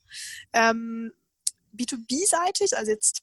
[0.53, 1.13] Ähm,
[1.75, 3.23] B2B-seitig, also jetzt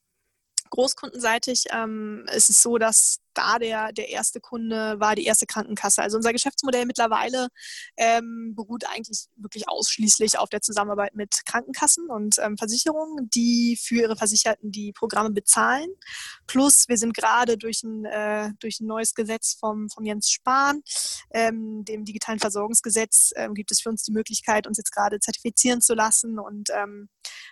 [0.69, 6.01] großkundenseitig, ähm, ist es so, dass da der, der erste Kunde war die erste Krankenkasse.
[6.01, 7.47] Also unser Geschäftsmodell mittlerweile
[7.97, 13.95] ähm, beruht eigentlich wirklich ausschließlich auf der Zusammenarbeit mit Krankenkassen und ähm, Versicherungen, die für
[13.95, 15.87] ihre Versicherten die Programme bezahlen.
[16.47, 20.81] Plus wir sind gerade durch ein, äh, durch ein neues Gesetz vom, vom Jens Spahn,
[21.31, 25.81] ähm, dem digitalen Versorgungsgesetz, ähm, gibt es für uns die Möglichkeit, uns jetzt gerade zertifizieren
[25.81, 26.39] zu lassen.
[26.39, 27.09] Und ähm,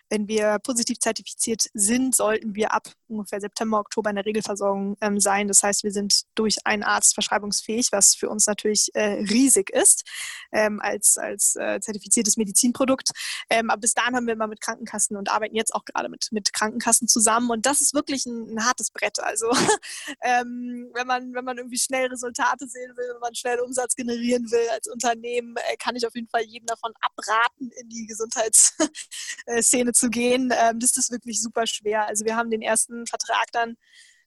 [0.10, 5.20] wenn wir positiv zertifiziert sind, sollten wir ab ungefähr September, Oktober in der Regelversorgung ähm,
[5.20, 5.48] sein.
[5.48, 9.70] Das heißt, heißt, wir sind durch einen Arzt verschreibungsfähig, was für uns natürlich äh, riesig
[9.70, 10.04] ist
[10.52, 13.12] ähm, als, als äh, zertifiziertes Medizinprodukt.
[13.50, 16.28] Ähm, aber bis dahin haben wir immer mit Krankenkassen und arbeiten jetzt auch gerade mit,
[16.32, 17.50] mit Krankenkassen zusammen.
[17.50, 19.20] Und das ist wirklich ein, ein hartes Brett.
[19.20, 19.50] Also
[20.22, 24.50] ähm, wenn, man, wenn man irgendwie schnell Resultate sehen will, wenn man schnell Umsatz generieren
[24.52, 29.94] will als Unternehmen, äh, kann ich auf jeden Fall jedem davon abraten, in die Gesundheitsszene
[29.94, 30.54] zu gehen.
[30.58, 32.08] Ähm, das ist wirklich super schwer.
[32.08, 33.78] Also wir haben den ersten Vertrag dann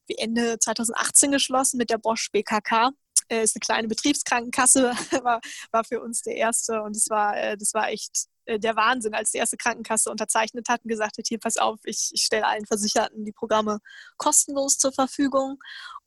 [0.08, 2.90] Ende 2018 geschlossen mit der Bosch BKK.
[3.28, 4.92] Äh, ist eine kleine Betriebskrankenkasse,
[5.24, 5.40] war,
[5.72, 9.14] war für uns der erste und es war, äh, das war echt äh, der Wahnsinn,
[9.14, 12.46] als die erste Krankenkasse unterzeichnet hat und gesagt hat, hier pass auf, ich, ich stelle
[12.46, 13.78] allen Versicherten die Programme
[14.18, 15.58] kostenlos zur Verfügung.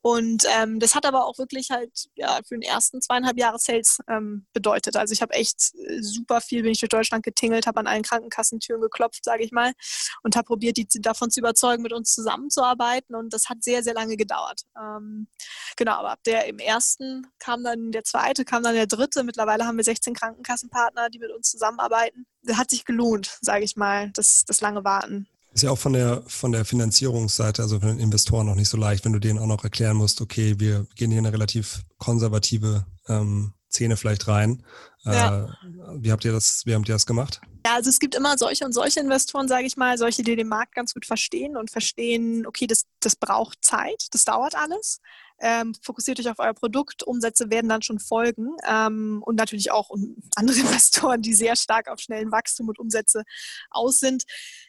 [0.08, 3.98] Und ähm, das hat aber auch wirklich halt ja, für den ersten zweieinhalb Jahre Sales
[4.08, 4.96] ähm, bedeutet.
[4.96, 8.04] Also ich habe echt äh, super viel, bin ich durch Deutschland getingelt, habe an allen
[8.04, 9.74] Krankenkassentüren geklopft, sage ich mal,
[10.22, 13.14] und habe probiert, die davon zu überzeugen, mit uns zusammenzuarbeiten.
[13.14, 14.62] Und das hat sehr, sehr lange gedauert.
[14.80, 15.28] Ähm,
[15.76, 19.24] genau, aber ab der im ersten kam dann der zweite, kam dann der dritte.
[19.24, 22.26] Mittlerweile haben wir 16 Krankenkassenpartner, die mit uns zusammenarbeiten.
[22.44, 25.28] Das hat sich gelohnt, sage ich mal, das, das lange Warten.
[25.58, 28.76] Ist ja auch von der, von der Finanzierungsseite, also von den Investoren noch nicht so
[28.76, 31.82] leicht, wenn du denen auch noch erklären musst, okay, wir gehen hier in eine relativ
[31.98, 34.62] konservative ähm, Szene vielleicht rein.
[35.02, 35.46] Ja.
[35.46, 35.48] Äh,
[35.96, 37.40] wie habt ihr das, wie habt ihr das gemacht?
[37.66, 40.46] Ja, also es gibt immer solche und solche Investoren, sage ich mal, solche, die den
[40.46, 45.00] Markt ganz gut verstehen und verstehen, okay, das, das braucht Zeit, das dauert alles.
[45.40, 48.56] Ähm, fokussiert euch auf euer Produkt, Umsätze werden dann schon folgen.
[48.68, 49.90] Ähm, und natürlich auch
[50.36, 53.22] andere Investoren, die sehr stark auf schnellen Wachstum und Umsätze
[53.70, 54.24] aus sind.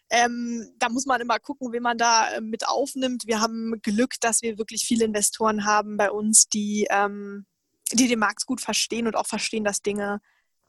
[0.09, 3.23] Ähm, da muss man immer gucken, wen man da äh, mit aufnimmt.
[3.27, 7.45] Wir haben Glück, dass wir wirklich viele Investoren haben bei uns, die, ähm,
[7.91, 10.19] die den Markt gut verstehen und auch verstehen, dass Dinge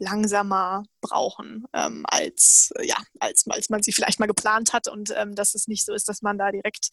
[0.01, 5.35] langsamer brauchen, ähm, als, ja, als, als man sie vielleicht mal geplant hat und ähm,
[5.35, 6.89] dass es nicht so ist, dass man da direkt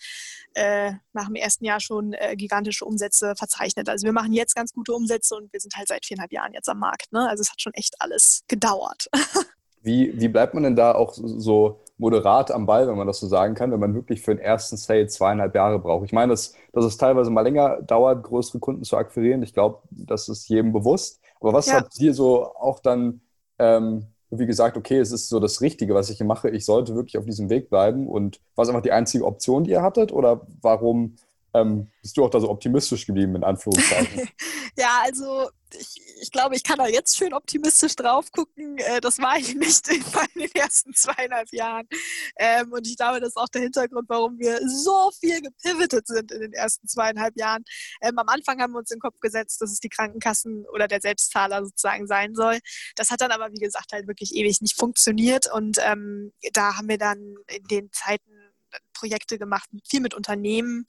[0.54, 3.90] äh, nach dem ersten Jahr schon äh, gigantische Umsätze verzeichnet.
[3.90, 6.70] Also wir machen jetzt ganz gute Umsätze und wir sind halt seit viereinhalb Jahren jetzt
[6.70, 7.12] am Markt.
[7.12, 7.28] Ne?
[7.28, 9.08] Also es hat schon echt alles gedauert.
[9.82, 13.28] wie, wie bleibt man denn da auch so moderat am Ball, wenn man das so
[13.28, 16.06] sagen kann, wenn man wirklich für den ersten Sale zweieinhalb Jahre braucht?
[16.06, 19.42] Ich meine, dass, dass es teilweise mal länger dauert, größere Kunden zu akquirieren.
[19.44, 21.22] Ich glaube, das ist jedem bewusst.
[21.40, 21.76] Aber was ja.
[21.76, 23.22] hat dir so auch dann
[23.60, 26.96] ähm, wie gesagt, okay, es ist so das Richtige, was ich hier mache, ich sollte
[26.96, 30.12] wirklich auf diesem Weg bleiben und war es einfach die einzige Option, die ihr hattet
[30.12, 31.16] oder warum
[31.62, 34.30] ähm, bist du auch da so optimistisch geblieben, in Anführungszeichen?
[34.78, 38.78] ja, also ich, ich, glaube, ich kann da jetzt schön optimistisch drauf gucken.
[38.78, 40.04] Äh, das war ich nicht in
[40.36, 41.88] den ersten zweieinhalb Jahren.
[42.38, 46.32] Ähm, und ich glaube, das ist auch der Hintergrund, warum wir so viel gepivotet sind
[46.32, 47.64] in den ersten zweieinhalb Jahren.
[48.02, 50.88] Ähm, am Anfang haben wir uns in den Kopf gesetzt, dass es die Krankenkassen oder
[50.88, 52.60] der Selbstzahler sozusagen sein soll.
[52.96, 55.52] Das hat dann aber, wie gesagt, halt wirklich ewig nicht funktioniert.
[55.52, 58.32] Und ähm, da haben wir dann in den Zeiten
[58.94, 60.86] Projekte gemacht, viel mit Unternehmen,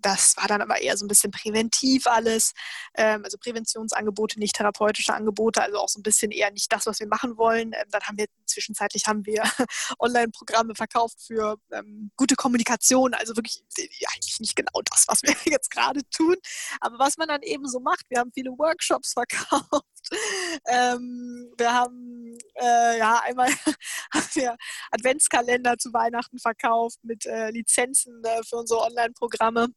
[0.00, 2.52] das war dann aber eher so ein bisschen präventiv alles,
[2.94, 7.00] ähm, also Präventionsangebote, nicht therapeutische Angebote, also auch so ein bisschen eher nicht das, was
[7.00, 7.72] wir machen wollen.
[7.72, 9.42] Ähm, dann haben wir zwischenzeitlich haben wir
[9.98, 15.34] Online-Programme verkauft für ähm, gute Kommunikation, also wirklich ja, eigentlich nicht genau das, was wir
[15.52, 16.36] jetzt gerade tun,
[16.80, 18.08] aber was man dann eben so macht.
[18.08, 19.84] Wir haben viele Workshops verkauft.
[20.66, 23.48] Ähm, wir haben äh, ja einmal
[24.12, 24.56] haben wir
[24.90, 29.68] Adventskalender zu Weihnachten verkauft mit äh, Lizenzen äh, für unsere Online-Programme.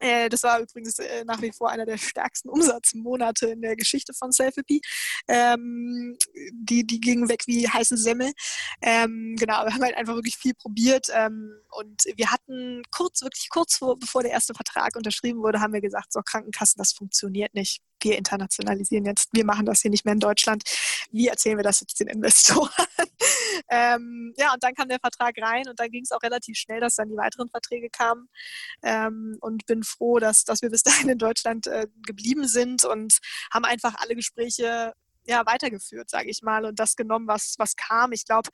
[0.00, 4.14] Äh, das war übrigens äh, nach wie vor einer der stärksten Umsatzmonate in der Geschichte
[4.14, 4.80] von Selfie.
[5.28, 6.16] Ähm,
[6.52, 8.32] die, die gingen weg wie heiße Semmel.
[8.80, 13.48] Ähm, genau, wir haben halt einfach wirklich viel probiert ähm, und wir hatten kurz, wirklich
[13.50, 17.54] kurz vor, bevor der erste Vertrag unterschrieben wurde, haben wir gesagt, so Krankenkassen, das funktioniert
[17.54, 17.82] nicht.
[18.00, 20.64] Wir internationalisieren jetzt, wir machen das hier nicht mehr in Deutschland.
[21.10, 22.70] Wie erzählen wir das jetzt den Investoren?
[23.70, 26.80] ähm, ja, und dann kam der Vertrag rein und dann ging es auch relativ schnell,
[26.80, 28.28] dass dann die weiteren Verträge kamen.
[28.82, 33.18] Ähm, und bin froh, dass, dass wir bis dahin in Deutschland äh, geblieben sind und
[33.52, 34.94] haben einfach alle Gespräche
[35.26, 38.12] ja, weitergeführt, sage ich mal, und das genommen, was, was kam.
[38.12, 38.48] Ich glaube,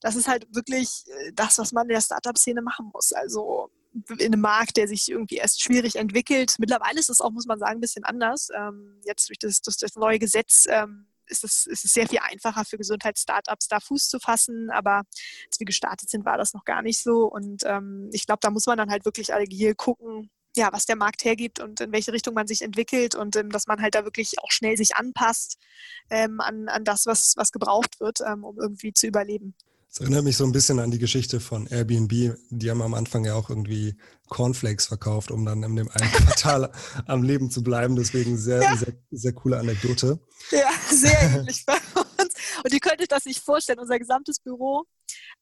[0.00, 3.12] das ist halt wirklich äh, das, was man in der Startup-Szene machen muss.
[3.12, 3.70] Also
[4.18, 6.56] in einem Markt, der sich irgendwie erst schwierig entwickelt.
[6.58, 8.48] Mittlerweile ist es auch, muss man sagen, ein bisschen anders.
[8.54, 12.18] Ähm, jetzt durch das, durch das neue Gesetz ähm, ist es, ist es sehr viel
[12.20, 14.70] einfacher für Gesundheitsstartups, da Fuß zu fassen.
[14.70, 15.04] Aber
[15.46, 17.24] als wir gestartet sind, war das noch gar nicht so.
[17.24, 20.96] Und ähm, ich glaube, da muss man dann halt wirklich agil gucken, ja, was der
[20.96, 24.04] Markt hergibt und in welche Richtung man sich entwickelt und ähm, dass man halt da
[24.04, 25.58] wirklich auch schnell sich anpasst
[26.10, 29.54] ähm, an, an das, was, was gebraucht wird, ähm, um irgendwie zu überleben.
[29.94, 32.36] Das erinnert mich so ein bisschen an die Geschichte von Airbnb.
[32.50, 33.94] Die haben am Anfang ja auch irgendwie
[34.28, 36.72] Cornflakes verkauft, um dann in dem einen Quartal
[37.06, 37.94] am Leben zu bleiben.
[37.94, 38.76] Deswegen sehr, ja.
[38.76, 40.18] sehr, sehr coole Anekdote.
[40.50, 41.74] Ja, sehr ähnlich bei
[42.18, 42.34] uns.
[42.64, 43.78] Und ihr könnt euch das nicht vorstellen.
[43.78, 44.84] Unser gesamtes Büro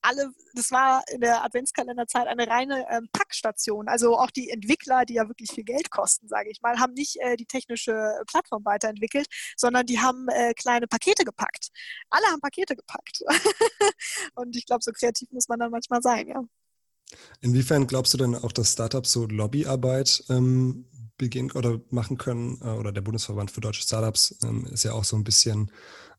[0.02, 3.88] alle, das war in der Adventskalenderzeit eine reine ähm, Packstation.
[3.88, 7.16] Also auch die Entwickler, die ja wirklich viel Geld kosten, sage ich mal, haben nicht
[7.20, 7.94] äh, die technische
[8.26, 11.68] Plattform weiterentwickelt, sondern die haben äh, kleine Pakete gepackt.
[12.10, 13.22] Alle haben Pakete gepackt.
[14.34, 16.42] Und ich glaube, so kreativ muss man dann manchmal sein, ja.
[17.40, 20.86] Inwiefern glaubst du denn auch, dass Startups so Lobbyarbeit ähm,
[21.16, 22.60] beginnen oder machen können?
[22.62, 25.70] Äh, oder der Bundesverband für deutsche Startups ähm, ist ja auch so ein bisschen,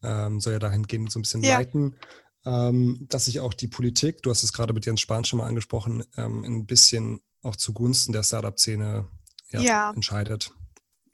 [0.04, 1.58] ähm, soll ja dahingehend so ein bisschen ja.
[1.58, 1.98] leiten
[2.44, 6.04] dass sich auch die Politik, du hast es gerade mit Jens Spahn schon mal angesprochen,
[6.18, 9.08] ähm, ein bisschen auch zugunsten der Startup-Szene
[9.50, 9.92] ja, ja.
[9.92, 10.52] entscheidet.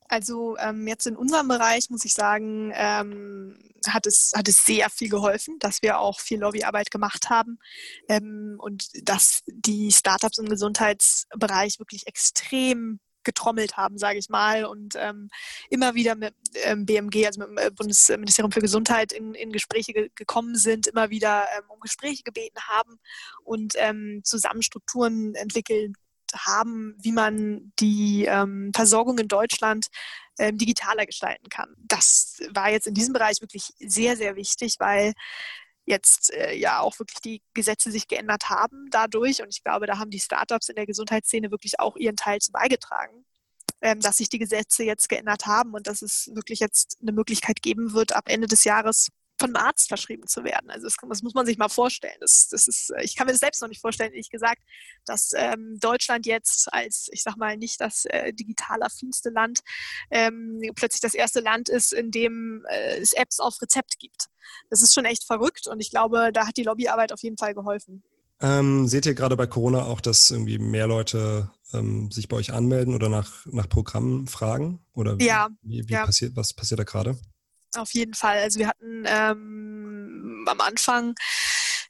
[0.08, 4.90] Also ähm, jetzt in unserem Bereich muss ich sagen, ähm, hat, es, hat es sehr
[4.90, 7.60] viel geholfen, dass wir auch viel Lobbyarbeit gemacht haben
[8.08, 14.96] ähm, und dass die Startups im Gesundheitsbereich wirklich extrem getrommelt haben, sage ich mal, und
[14.98, 15.30] ähm,
[15.70, 19.94] immer wieder mit ähm, BMG, also mit dem äh, Bundesministerium für Gesundheit, in, in Gespräche
[19.94, 23.00] ge gekommen sind, immer wieder ähm, um Gespräche gebeten haben
[23.44, 25.96] und ähm, zusammen Strukturen entwickelt
[26.34, 29.88] haben, wie man die ähm, Versorgung in Deutschland
[30.38, 31.74] ähm, digitaler gestalten kann.
[31.78, 35.14] Das war jetzt in diesem Bereich wirklich sehr, sehr wichtig, weil
[35.90, 39.42] jetzt äh, ja auch wirklich die Gesetze sich geändert haben dadurch.
[39.42, 42.52] Und ich glaube, da haben die Startups in der Gesundheitsszene wirklich auch ihren Teil zu
[42.52, 43.26] beigetragen,
[43.82, 47.62] ähm, dass sich die Gesetze jetzt geändert haben und dass es wirklich jetzt eine Möglichkeit
[47.62, 50.70] geben wird, ab Ende des Jahres von einem Arzt verschrieben zu werden.
[50.70, 52.18] Also das, das, muss man sich mal vorstellen.
[52.20, 54.62] Das, das ist, ich kann mir das selbst noch nicht vorstellen, ehrlich gesagt,
[55.06, 59.62] dass ähm, Deutschland jetzt als, ich sag mal, nicht das äh, digital affinste Land
[60.12, 64.28] ähm, plötzlich das erste Land ist, in dem äh, es Apps auf Rezept gibt.
[64.70, 67.54] Das ist schon echt verrückt und ich glaube, da hat die Lobbyarbeit auf jeden Fall
[67.54, 68.04] geholfen.
[68.42, 72.54] Ähm, seht ihr gerade bei Corona auch, dass irgendwie mehr Leute ähm, sich bei euch
[72.54, 74.80] anmelden oder nach, nach Programmen fragen?
[74.94, 76.06] Oder ja, wie, wie ja.
[76.06, 77.18] passiert, was passiert da gerade?
[77.76, 78.40] Auf jeden Fall.
[78.40, 81.16] Also wir hatten ähm, am Anfang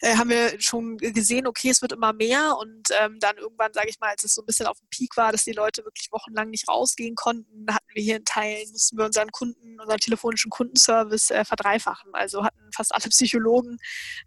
[0.02, 3.90] äh, haben wir schon gesehen, okay, es wird immer mehr und ähm, dann irgendwann, sage
[3.90, 6.10] ich mal, als es so ein bisschen auf dem Peak war, dass die Leute wirklich
[6.12, 10.50] wochenlang nicht rausgehen konnten, hatten wir hier in Teilen, mussten wir unseren Kunden, unseren telefonischen
[10.50, 12.12] Kundenservice äh, verdreifachen.
[12.14, 13.78] Also hatten fast alle Psychologen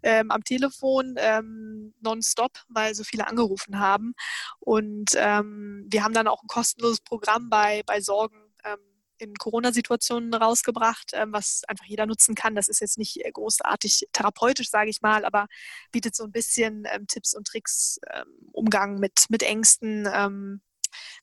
[0.03, 4.13] ähm, am Telefon ähm, nonstop, weil so viele angerufen haben.
[4.59, 8.77] Und ähm, wir haben dann auch ein kostenloses Programm bei, bei Sorgen ähm,
[9.23, 12.55] in Corona-Situationen rausgebracht, ähm, was einfach jeder nutzen kann.
[12.55, 15.47] Das ist jetzt nicht äh, großartig therapeutisch, sage ich mal, aber
[15.91, 20.03] bietet so ein bisschen ähm, Tipps und Tricks, ähm, Umgang mit, mit Ängsten,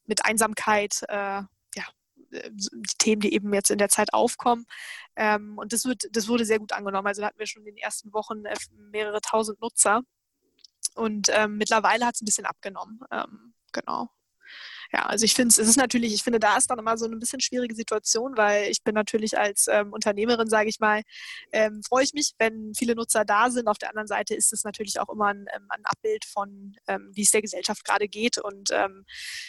[0.05, 1.87] mit Einsamkeit, äh, ja,
[2.31, 4.67] die Themen, die eben jetzt in der Zeit aufkommen.
[5.17, 7.07] Und das, wird, das wurde sehr gut angenommen.
[7.07, 10.03] Also da hatten wir schon in den ersten Wochen äh, mehrere tausend Nutzer.
[10.95, 13.01] Und mittlerweile hat es ein bisschen abgenommen.
[13.73, 14.11] genau
[14.93, 17.17] ja, also ich finde es ist natürlich, ich finde, da ist dann immer so eine
[17.17, 21.03] bisschen schwierige Situation, weil ich bin natürlich als ähm, Unternehmerin, sage ich mal,
[21.53, 23.69] ähm, freue ich mich, wenn viele Nutzer da sind.
[23.69, 27.11] Auf der anderen Seite ist es natürlich auch immer ein, ähm, ein Abbild von, ähm,
[27.15, 29.05] wie es der Gesellschaft gerade geht und ähm,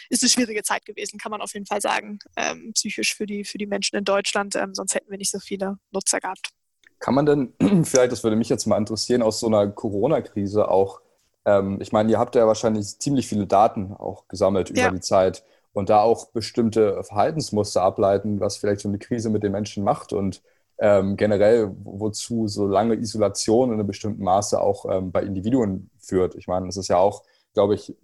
[0.09, 3.43] ist eine schwierige Zeit gewesen, kann man auf jeden Fall sagen, ähm, psychisch für die,
[3.43, 4.57] für die Menschen in Deutschland.
[4.73, 6.51] sonst hätten wir nicht so viele Nutzer gehabt.
[6.99, 7.53] Kann man denn,
[7.85, 11.01] vielleicht, das würde mich jetzt mal interessieren, aus so einer Corona-Krise auch
[11.45, 14.91] ähm, ich meine, ihr habt ja wahrscheinlich ziemlich viele Daten auch gesammelt über ja.
[14.91, 19.51] die Zeit und da auch bestimmte Verhaltensmuster ableiten, was vielleicht so eine Krise mit den
[19.51, 20.41] Menschen macht und
[20.79, 26.35] ähm, generell, wozu so lange Isolation in einem bestimmten Maße auch ähm, bei Individuen führt.
[26.35, 27.23] Ich meine, das ist ja auch,
[27.53, 27.95] glaube ich,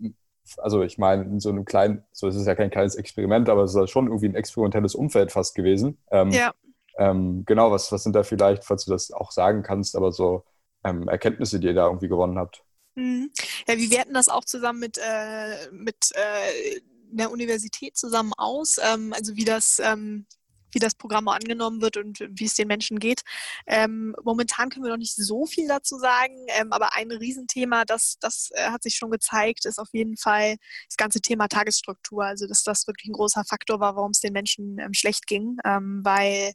[0.58, 3.64] also ich meine, in so einem kleinen, so ist es ja kein kleines Experiment, aber
[3.64, 5.98] es ist schon irgendwie ein experimentelles Umfeld fast gewesen.
[6.12, 6.54] Ähm, ja.
[7.00, 10.44] Ähm, genau, was, was sind da vielleicht, falls du das auch sagen kannst, aber so
[10.84, 12.64] ähm, Erkenntnisse, die ihr da irgendwie gewonnen habt?
[12.98, 13.32] Mhm.
[13.68, 19.14] Ja, wir werten das auch zusammen mit, äh, mit äh, der Universität zusammen aus, ähm,
[19.14, 20.26] also wie das ähm,
[20.72, 23.22] wie das Programm angenommen wird und wie es den Menschen geht.
[23.66, 28.18] Ähm, momentan können wir noch nicht so viel dazu sagen, ähm, aber ein Riesenthema, das,
[28.20, 30.58] das äh, hat sich schon gezeigt, ist auf jeden Fall
[30.90, 32.26] das ganze Thema Tagesstruktur.
[32.26, 35.58] Also dass das wirklich ein großer Faktor war, warum es den Menschen ähm, schlecht ging,
[35.66, 36.52] ähm, weil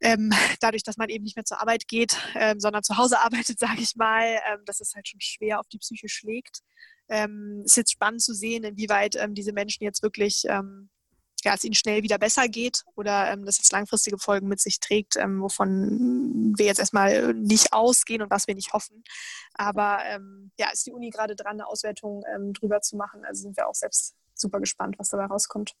[0.00, 0.30] ähm,
[0.60, 3.80] dadurch, dass man eben nicht mehr zur Arbeit geht, ähm, sondern zu Hause arbeitet, sage
[3.80, 6.60] ich mal, ähm, dass es halt schon schwer auf die Psyche schlägt.
[7.08, 11.74] Ähm, ist jetzt spannend zu sehen, inwieweit ähm, diese Menschen jetzt wirklich ja, es ihnen
[11.74, 16.54] schnell wieder besser geht oder ähm, das jetzt langfristige Folgen mit sich trägt, ähm, wovon
[16.56, 19.04] wir jetzt erstmal nicht ausgehen und was wir nicht hoffen.
[19.52, 22.24] Aber ähm, ja, ist die Uni gerade dran, eine Auswertung
[22.54, 23.26] drüber zu machen.
[23.26, 25.74] Also sind wir auch selbst super gespannt, was dabei rauskommt.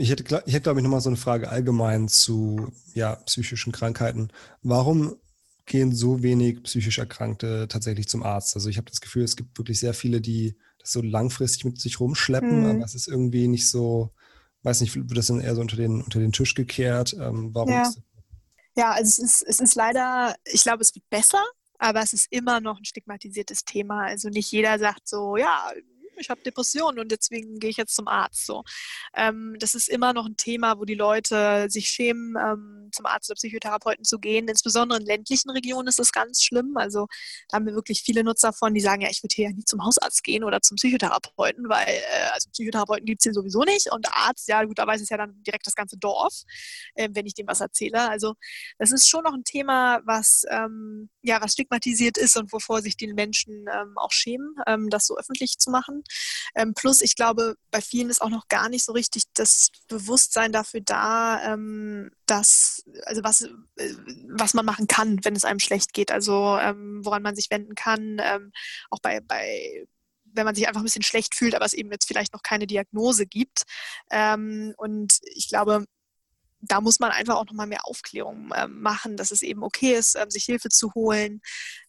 [0.00, 4.32] Ich hätte, ich hätte glaube ich, nochmal so eine Frage allgemein zu ja, psychischen Krankheiten.
[4.62, 5.16] Warum
[5.66, 8.56] gehen so wenig psychisch Erkrankte tatsächlich zum Arzt?
[8.56, 11.78] Also ich habe das Gefühl, es gibt wirklich sehr viele, die das so langfristig mit
[11.78, 12.66] sich rumschleppen, mhm.
[12.66, 14.10] aber es ist irgendwie nicht so,
[14.62, 17.14] weiß nicht, wird das dann eher so unter den, unter den Tisch gekehrt?
[17.20, 17.92] Ähm, warum ja.
[18.76, 21.44] ja, also es ist, es ist leider, ich glaube, es wird besser,
[21.78, 24.06] aber es ist immer noch ein stigmatisiertes Thema.
[24.06, 25.70] Also nicht jeder sagt so, ja,
[26.20, 28.46] ich habe Depressionen und deswegen gehe ich jetzt zum Arzt.
[28.46, 28.64] So,
[29.16, 33.30] ähm, das ist immer noch ein Thema, wo die Leute sich schämen, ähm, zum Arzt
[33.30, 34.48] oder Psychotherapeuten zu gehen.
[34.48, 36.76] Insbesondere in ländlichen Regionen ist das ganz schlimm.
[36.76, 37.06] Also
[37.48, 39.64] da haben wir wirklich viele Nutzer von, die sagen, ja, ich würde hier ja nie
[39.64, 43.90] zum Hausarzt gehen oder zum Psychotherapeuten, weil äh, also Psychotherapeuten gibt es hier sowieso nicht
[43.92, 46.34] und Arzt, ja gut, da weiß es ja dann direkt das ganze Dorf,
[46.94, 48.08] äh, wenn ich dem was erzähle.
[48.08, 48.34] Also
[48.78, 52.96] das ist schon noch ein Thema, was ähm, ja was stigmatisiert ist und wovor sich
[52.96, 56.02] die Menschen ähm, auch schämen, ähm, das so öffentlich zu machen.
[56.54, 60.52] Ähm, plus, ich glaube, bei vielen ist auch noch gar nicht so richtig das Bewusstsein
[60.52, 63.94] dafür da, ähm, dass, also was, äh,
[64.28, 67.74] was man machen kann, wenn es einem schlecht geht, also ähm, woran man sich wenden
[67.74, 68.52] kann, ähm,
[68.90, 69.86] auch bei, bei
[70.32, 72.66] wenn man sich einfach ein bisschen schlecht fühlt, aber es eben jetzt vielleicht noch keine
[72.66, 73.64] Diagnose gibt.
[74.10, 75.86] Ähm, und ich glaube,
[76.60, 80.16] da muss man einfach auch nochmal mehr Aufklärung ähm, machen, dass es eben okay ist,
[80.16, 81.40] ähm, sich Hilfe zu holen,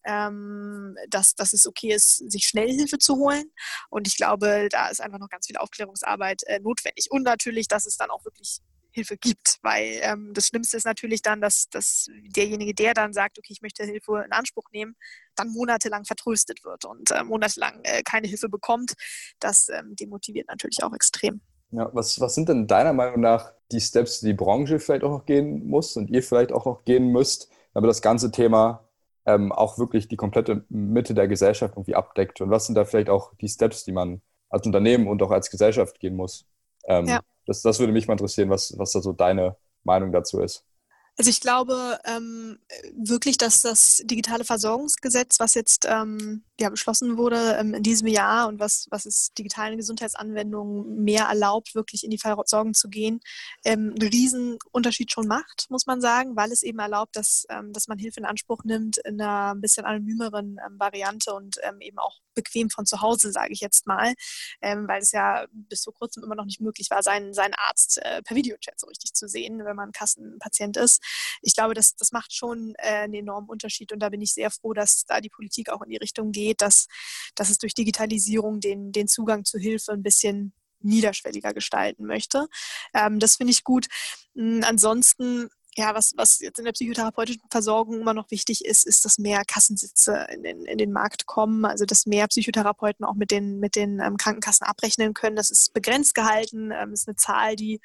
[0.05, 3.45] ähm, dass, dass es okay ist, sich schnell Hilfe zu holen.
[3.89, 7.07] Und ich glaube, da ist einfach noch ganz viel Aufklärungsarbeit äh, notwendig.
[7.09, 8.59] Und natürlich, dass es dann auch wirklich
[8.93, 13.37] Hilfe gibt, weil ähm, das Schlimmste ist natürlich dann, dass, dass derjenige, der dann sagt,
[13.39, 14.95] okay, ich möchte Hilfe in Anspruch nehmen,
[15.35, 18.93] dann monatelang vertröstet wird und äh, monatelang äh, keine Hilfe bekommt.
[19.39, 21.41] Das ähm, demotiviert natürlich auch extrem.
[21.71, 25.11] Ja, was, was sind denn deiner Meinung nach die Steps, die die Branche vielleicht auch
[25.11, 28.83] noch gehen muss und ihr vielleicht auch noch gehen müsst, damit das ganze Thema
[29.25, 32.41] ähm, auch wirklich die komplette Mitte der Gesellschaft irgendwie abdeckt?
[32.41, 35.49] Und was sind da vielleicht auch die Steps, die man als Unternehmen und auch als
[35.49, 36.45] Gesellschaft gehen muss?
[36.85, 37.19] Ähm, ja.
[37.45, 40.65] das, das würde mich mal interessieren, was, was da so deine Meinung dazu ist.
[41.21, 42.57] Also ich glaube ähm,
[42.97, 48.47] wirklich, dass das digitale Versorgungsgesetz, was jetzt ähm, ja, beschlossen wurde ähm, in diesem Jahr
[48.47, 53.19] und was, was es digitalen Gesundheitsanwendungen mehr erlaubt, wirklich in die Versorgung zu gehen,
[53.63, 57.71] ähm, einen riesen Unterschied schon macht, muss man sagen, weil es eben erlaubt, dass, ähm,
[57.71, 61.99] dass man Hilfe in Anspruch nimmt in einer ein bisschen anonymeren ähm, Variante und eben
[61.99, 64.13] auch bequem von zu Hause, sage ich jetzt mal,
[64.61, 67.99] ähm, weil es ja bis vor kurzem immer noch nicht möglich war, seinen, seinen Arzt
[68.03, 71.01] äh, per Videochat so richtig zu sehen, wenn man Kassenpatient ist.
[71.41, 74.51] Ich glaube, das, das macht schon äh, einen enormen Unterschied und da bin ich sehr
[74.51, 76.87] froh, dass da die Politik auch in die Richtung geht dass,
[77.35, 82.47] dass es durch Digitalisierung den, den Zugang zu Hilfe ein bisschen niederschwelliger gestalten möchte.
[82.93, 83.87] Ähm, das finde ich gut.
[84.35, 89.05] Hm, ansonsten ja, was, was jetzt in der psychotherapeutischen Versorgung immer noch wichtig ist, ist,
[89.05, 93.31] dass mehr Kassensitze in den, in den Markt kommen, also dass mehr Psychotherapeuten auch mit
[93.31, 95.37] den, mit den ähm, Krankenkassen abrechnen können.
[95.37, 97.79] Das ist begrenzt gehalten, ähm, ist eine Zahl, die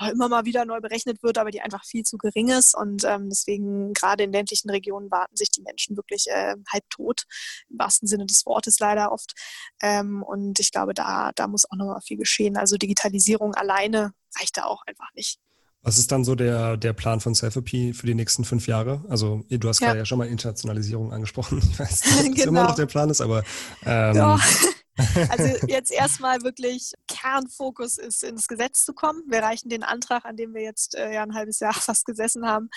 [0.00, 2.76] äh, immer mal wieder neu berechnet wird, aber die einfach viel zu gering ist.
[2.76, 7.24] Und ähm, deswegen gerade in ländlichen Regionen warten sich die Menschen wirklich äh, halbtot,
[7.68, 9.32] im wahrsten Sinne des Wortes leider oft.
[9.82, 12.56] Ähm, und ich glaube, da, da muss auch noch mal viel geschehen.
[12.56, 15.40] Also Digitalisierung alleine reicht da auch einfach nicht.
[15.84, 19.04] Was ist dann so der, der Plan von Selfie für die nächsten fünf Jahre?
[19.10, 19.88] Also du hast ja.
[19.88, 21.60] gerade ja schon mal Internationalisierung angesprochen.
[21.70, 22.48] Ich weiß nicht, ob das genau.
[22.48, 23.44] immer noch der Plan ist, aber
[23.84, 24.14] ähm.
[25.28, 29.22] Also jetzt erstmal wirklich Kernfokus ist, ins Gesetz zu kommen.
[29.28, 32.46] Wir reichen den Antrag, an dem wir jetzt äh, ja ein halbes Jahr fast gesessen
[32.46, 32.68] haben,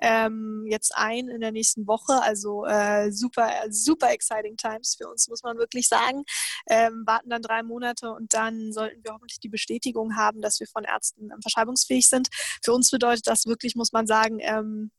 [0.00, 2.22] ähm, jetzt ein in der nächsten Woche.
[2.22, 6.22] Also äh, super, super exciting times für uns, muss man wirklich sagen.
[6.70, 10.66] Ähm, warten dann drei Monate und dann sollten wir hoffentlich die Bestätigung haben, dass wir
[10.66, 12.28] von Ärzten ähm, verschreibungsfähig sind.
[12.62, 14.90] Für uns bedeutet das wirklich, muss man sagen, ähm,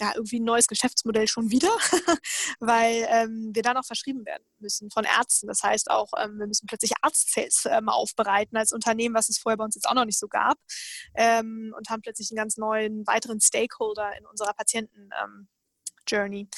[0.00, 1.68] ja, irgendwie ein neues Geschäftsmodell schon wieder,
[2.60, 5.46] weil ähm, wir dann auch verschrieben werden müssen von Ärzten.
[5.46, 9.56] Das heißt auch, ähm, wir müssen plötzlich Arztfels ähm, aufbereiten als Unternehmen, was es vorher
[9.56, 10.58] bei uns jetzt auch noch nicht so gab
[11.14, 15.10] ähm, und haben plötzlich einen ganz neuen weiteren Stakeholder in unserer Patienten.
[16.06, 16.48] Journey.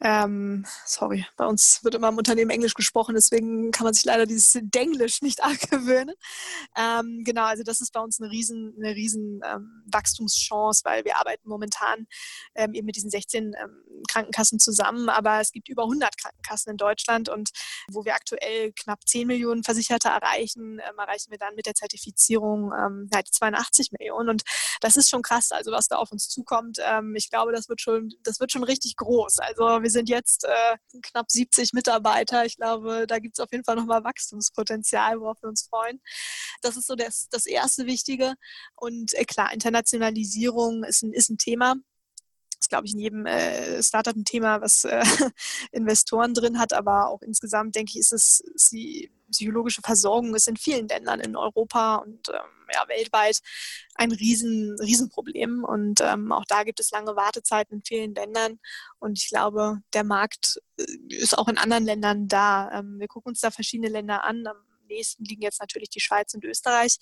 [0.00, 4.26] Ähm, sorry, bei uns wird immer im Unternehmen Englisch gesprochen, deswegen kann man sich leider
[4.26, 6.14] dieses Denglisch nicht angewöhnen.
[6.76, 11.16] Ähm, genau, also das ist bei uns eine riesen, eine riesen ähm, Wachstumschance, weil wir
[11.16, 12.06] arbeiten momentan
[12.54, 16.76] ähm, eben mit diesen 16 ähm, Krankenkassen zusammen, aber es gibt über 100 Krankenkassen in
[16.76, 17.50] Deutschland und
[17.88, 22.72] wo wir aktuell knapp 10 Millionen Versicherte erreichen, ähm, erreichen wir dann mit der Zertifizierung
[23.12, 24.42] ja, 82 Millionen und
[24.80, 26.78] das ist schon krass, also was da auf uns zukommt.
[27.14, 29.38] ich glaube, das wird schon, das wird schon richtig groß.
[29.38, 32.44] Also wir sind jetzt äh, knapp 70 Mitarbeiter.
[32.44, 36.00] Ich glaube, da gibt es auf jeden Fall nochmal Wachstumspotenzial, worauf wir uns freuen.
[36.62, 38.34] Das ist so das, das erste Wichtige.
[38.76, 41.76] Und äh, klar, Internationalisierung ist ein, ist ein Thema
[42.62, 45.02] ist, glaube ich, in jedem äh, Startup ein Thema, was äh,
[45.72, 50.48] Investoren drin hat, aber auch insgesamt, denke ich, ist es ist die psychologische Versorgung ist
[50.48, 53.40] in vielen Ländern in Europa und ähm, ja, weltweit
[53.94, 55.64] ein riesen, Riesenproblem.
[55.64, 58.58] Und ähm, auch da gibt es lange Wartezeiten in vielen Ländern.
[58.98, 62.70] Und ich glaube, der Markt äh, ist auch in anderen Ländern da.
[62.72, 64.44] Ähm, wir gucken uns da verschiedene Länder an
[64.92, 66.96] nächsten liegen jetzt natürlich die Schweiz und Österreich.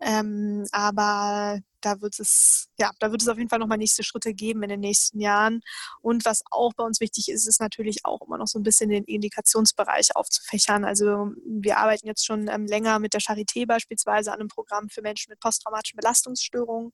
[0.00, 4.34] Ähm, aber da wird es, ja, da wird es auf jeden Fall nochmal nächste Schritte
[4.34, 5.60] geben in den nächsten Jahren.
[6.00, 8.90] Und was auch bei uns wichtig ist, ist natürlich auch immer noch so ein bisschen
[8.90, 10.84] den Indikationsbereich aufzufächern.
[10.84, 15.02] Also wir arbeiten jetzt schon ähm, länger mit der Charité beispielsweise an einem Programm für
[15.02, 16.90] Menschen mit posttraumatischen Belastungsstörungen.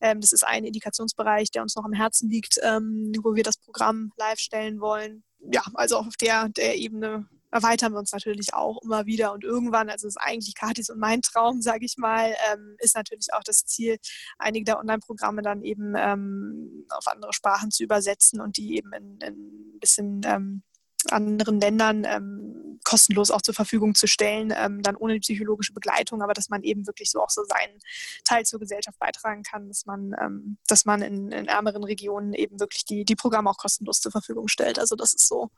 [0.00, 3.58] Ähm, das ist ein Indikationsbereich, der uns noch am Herzen liegt, ähm, wo wir das
[3.58, 5.24] Programm live stellen wollen.
[5.52, 9.90] Ja, also auf der, der Ebene erweitern wir uns natürlich auch immer wieder und irgendwann,
[9.90, 13.64] also ist eigentlich Katis und mein Traum, sage ich mal, ähm, ist natürlich auch das
[13.64, 13.98] Ziel,
[14.38, 19.18] einige der Online-Programme dann eben ähm, auf andere Sprachen zu übersetzen und die eben in,
[19.20, 19.34] in
[19.76, 20.62] ein bisschen ähm,
[21.10, 26.22] anderen Ländern ähm, kostenlos auch zur Verfügung zu stellen, ähm, dann ohne die psychologische Begleitung,
[26.22, 27.78] aber dass man eben wirklich so auch so seinen
[28.24, 32.58] Teil zur Gesellschaft beitragen kann, dass man, ähm, dass man in, in, ärmeren Regionen eben
[32.60, 34.78] wirklich die, die Programme auch kostenlos zur Verfügung stellt.
[34.78, 35.50] Also das ist so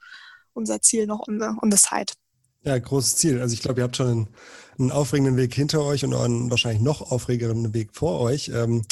[0.54, 2.12] unser Ziel noch on the, on the side.
[2.62, 3.40] Ja, großes Ziel.
[3.40, 4.28] Also ich glaube, ihr habt schon einen,
[4.78, 8.48] einen, aufregenden Weg hinter euch und einen wahrscheinlich noch aufregenden Weg vor euch.
[8.48, 8.82] Ähm,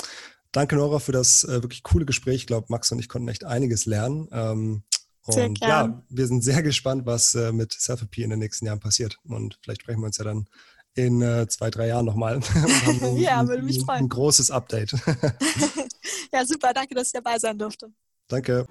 [0.53, 2.37] danke, Nora, für das äh, wirklich coole Gespräch.
[2.37, 4.29] Ich glaube, Max und ich konnten echt einiges lernen.
[4.31, 4.83] Ähm,
[5.25, 9.19] und ja, wir sind sehr gespannt, was äh, mit Selfie in den nächsten Jahren passiert.
[9.25, 10.49] Und vielleicht sprechen wir uns ja dann
[10.95, 12.41] in äh, zwei, drei Jahren nochmal
[13.17, 14.05] ja, würde mich freuen.
[14.05, 14.93] Ein großes Update.
[16.33, 16.73] ja, super.
[16.75, 17.91] Danke, dass ich dabei sein durfte.
[18.29, 18.67] Danke.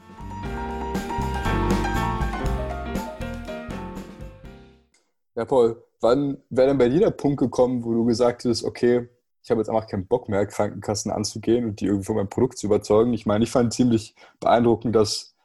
[5.36, 9.08] Ja, Paul, wann wäre denn bei dir der Punkt gekommen, wo du gesagt hast, okay,
[9.44, 12.58] ich habe jetzt einfach keinen Bock mehr, Krankenkassen anzugehen und die irgendwie von meinem Produkt
[12.58, 13.14] zu überzeugen?
[13.14, 15.36] Ich meine, ich fand ziemlich beeindruckend, dass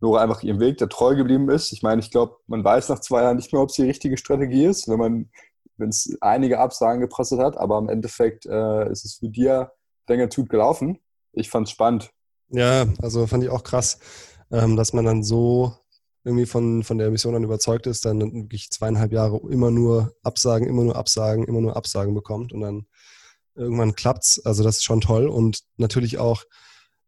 [0.00, 1.72] Nora einfach ihrem Weg der treu geblieben ist.
[1.72, 4.16] Ich meine, ich glaube, man weiß nach zwei Jahren nicht mehr, ob es die richtige
[4.16, 5.30] Strategie ist, wenn man,
[5.76, 9.72] wenn es einige Absagen gepresset hat, aber im Endeffekt äh, ist es für dir
[10.08, 10.98] länger gut gelaufen.
[11.32, 12.10] Ich fand es spannend.
[12.48, 13.98] Ja, also fand ich auch krass,
[14.50, 15.72] ähm, dass man dann so
[16.24, 20.68] irgendwie von, von der Mission dann überzeugt ist, dann wirklich zweieinhalb Jahre immer nur Absagen,
[20.68, 22.86] immer nur Absagen, immer nur Absagen bekommt und dann
[23.54, 24.40] irgendwann klappt's.
[24.44, 26.44] Also das ist schon toll und natürlich auch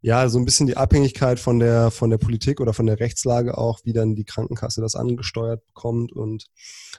[0.00, 3.56] ja so ein bisschen die Abhängigkeit von der von der Politik oder von der Rechtslage
[3.56, 6.46] auch, wie dann die Krankenkasse das angesteuert bekommt und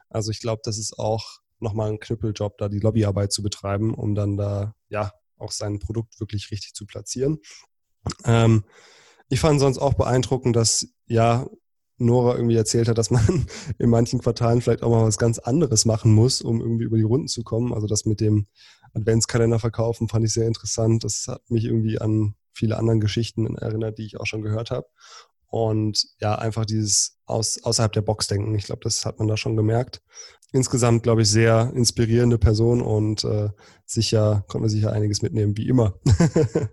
[0.09, 4.15] also ich glaube, das ist auch nochmal ein Knüppeljob, da die Lobbyarbeit zu betreiben, um
[4.15, 7.39] dann da ja auch sein Produkt wirklich richtig zu platzieren.
[8.23, 8.63] Ähm,
[9.29, 11.47] ich fand sonst auch beeindruckend, dass ja
[11.97, 13.45] Nora irgendwie erzählt hat, dass man
[13.77, 17.03] in manchen Quartalen vielleicht auch mal was ganz anderes machen muss, um irgendwie über die
[17.03, 17.73] Runden zu kommen.
[17.73, 18.47] Also das mit dem
[18.93, 21.03] Adventskalender verkaufen fand ich sehr interessant.
[21.03, 24.87] Das hat mich irgendwie an viele andere Geschichten erinnert, die ich auch schon gehört habe.
[25.47, 28.55] Und ja, einfach dieses aus, außerhalb der Box denken.
[28.55, 30.01] Ich glaube, das hat man da schon gemerkt.
[30.51, 33.49] Insgesamt, glaube ich, sehr inspirierende Person und äh,
[33.85, 35.99] sicher, konnte man sicher einiges mitnehmen, wie immer.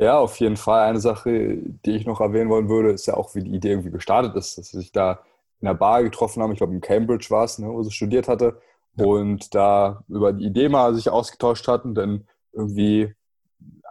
[0.00, 0.88] Ja, auf jeden Fall.
[0.88, 3.90] Eine Sache, die ich noch erwähnen wollen würde, ist ja auch, wie die Idee irgendwie
[3.90, 5.20] gestartet ist, dass sie sich da
[5.60, 6.52] in der Bar getroffen haben.
[6.52, 8.58] Ich glaube, in Cambridge war es, ne, wo sie studiert hatte.
[8.96, 9.04] Ja.
[9.04, 13.14] Und da über die Idee mal sich ausgetauscht hatten, dann irgendwie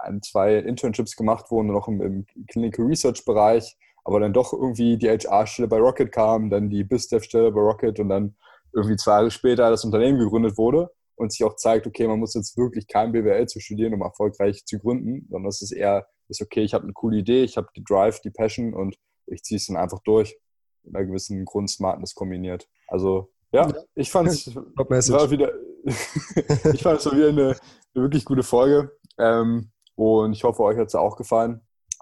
[0.02, 4.98] ein, zwei Internships gemacht wurden, noch im, im Clinical Research Bereich, aber dann doch irgendwie
[4.98, 8.36] die HR-Stelle bei Rocket kam, dann die BizDev-Stelle bei Rocket und dann
[8.74, 10.90] irgendwie zwei Jahre später das Unternehmen gegründet wurde
[11.20, 14.66] und sich auch zeigt, okay, man muss jetzt wirklich kein BWL zu studieren, um erfolgreich
[14.66, 17.68] zu gründen, sondern es ist eher, ist okay, ich habe eine coole Idee, ich habe
[17.76, 18.96] die Drive, die Passion und
[19.26, 20.40] ich ziehe es dann einfach durch.
[20.84, 22.70] Mit einer gewissen Grundsmartness kombiniert.
[22.88, 25.52] Also ja, ich fand es war wieder,
[25.84, 27.56] ich fand es wieder eine, eine,
[27.94, 28.92] wirklich gute Folge.
[29.18, 31.60] Ähm, und ich hoffe, euch hat es auch gefallen.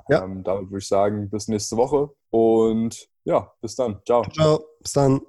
[0.09, 0.23] Ja.
[0.23, 3.99] Ähm, damit würde ich sagen, bis nächste Woche und ja, bis dann.
[4.05, 4.23] Ciao.
[4.31, 5.21] Ciao, bis dann.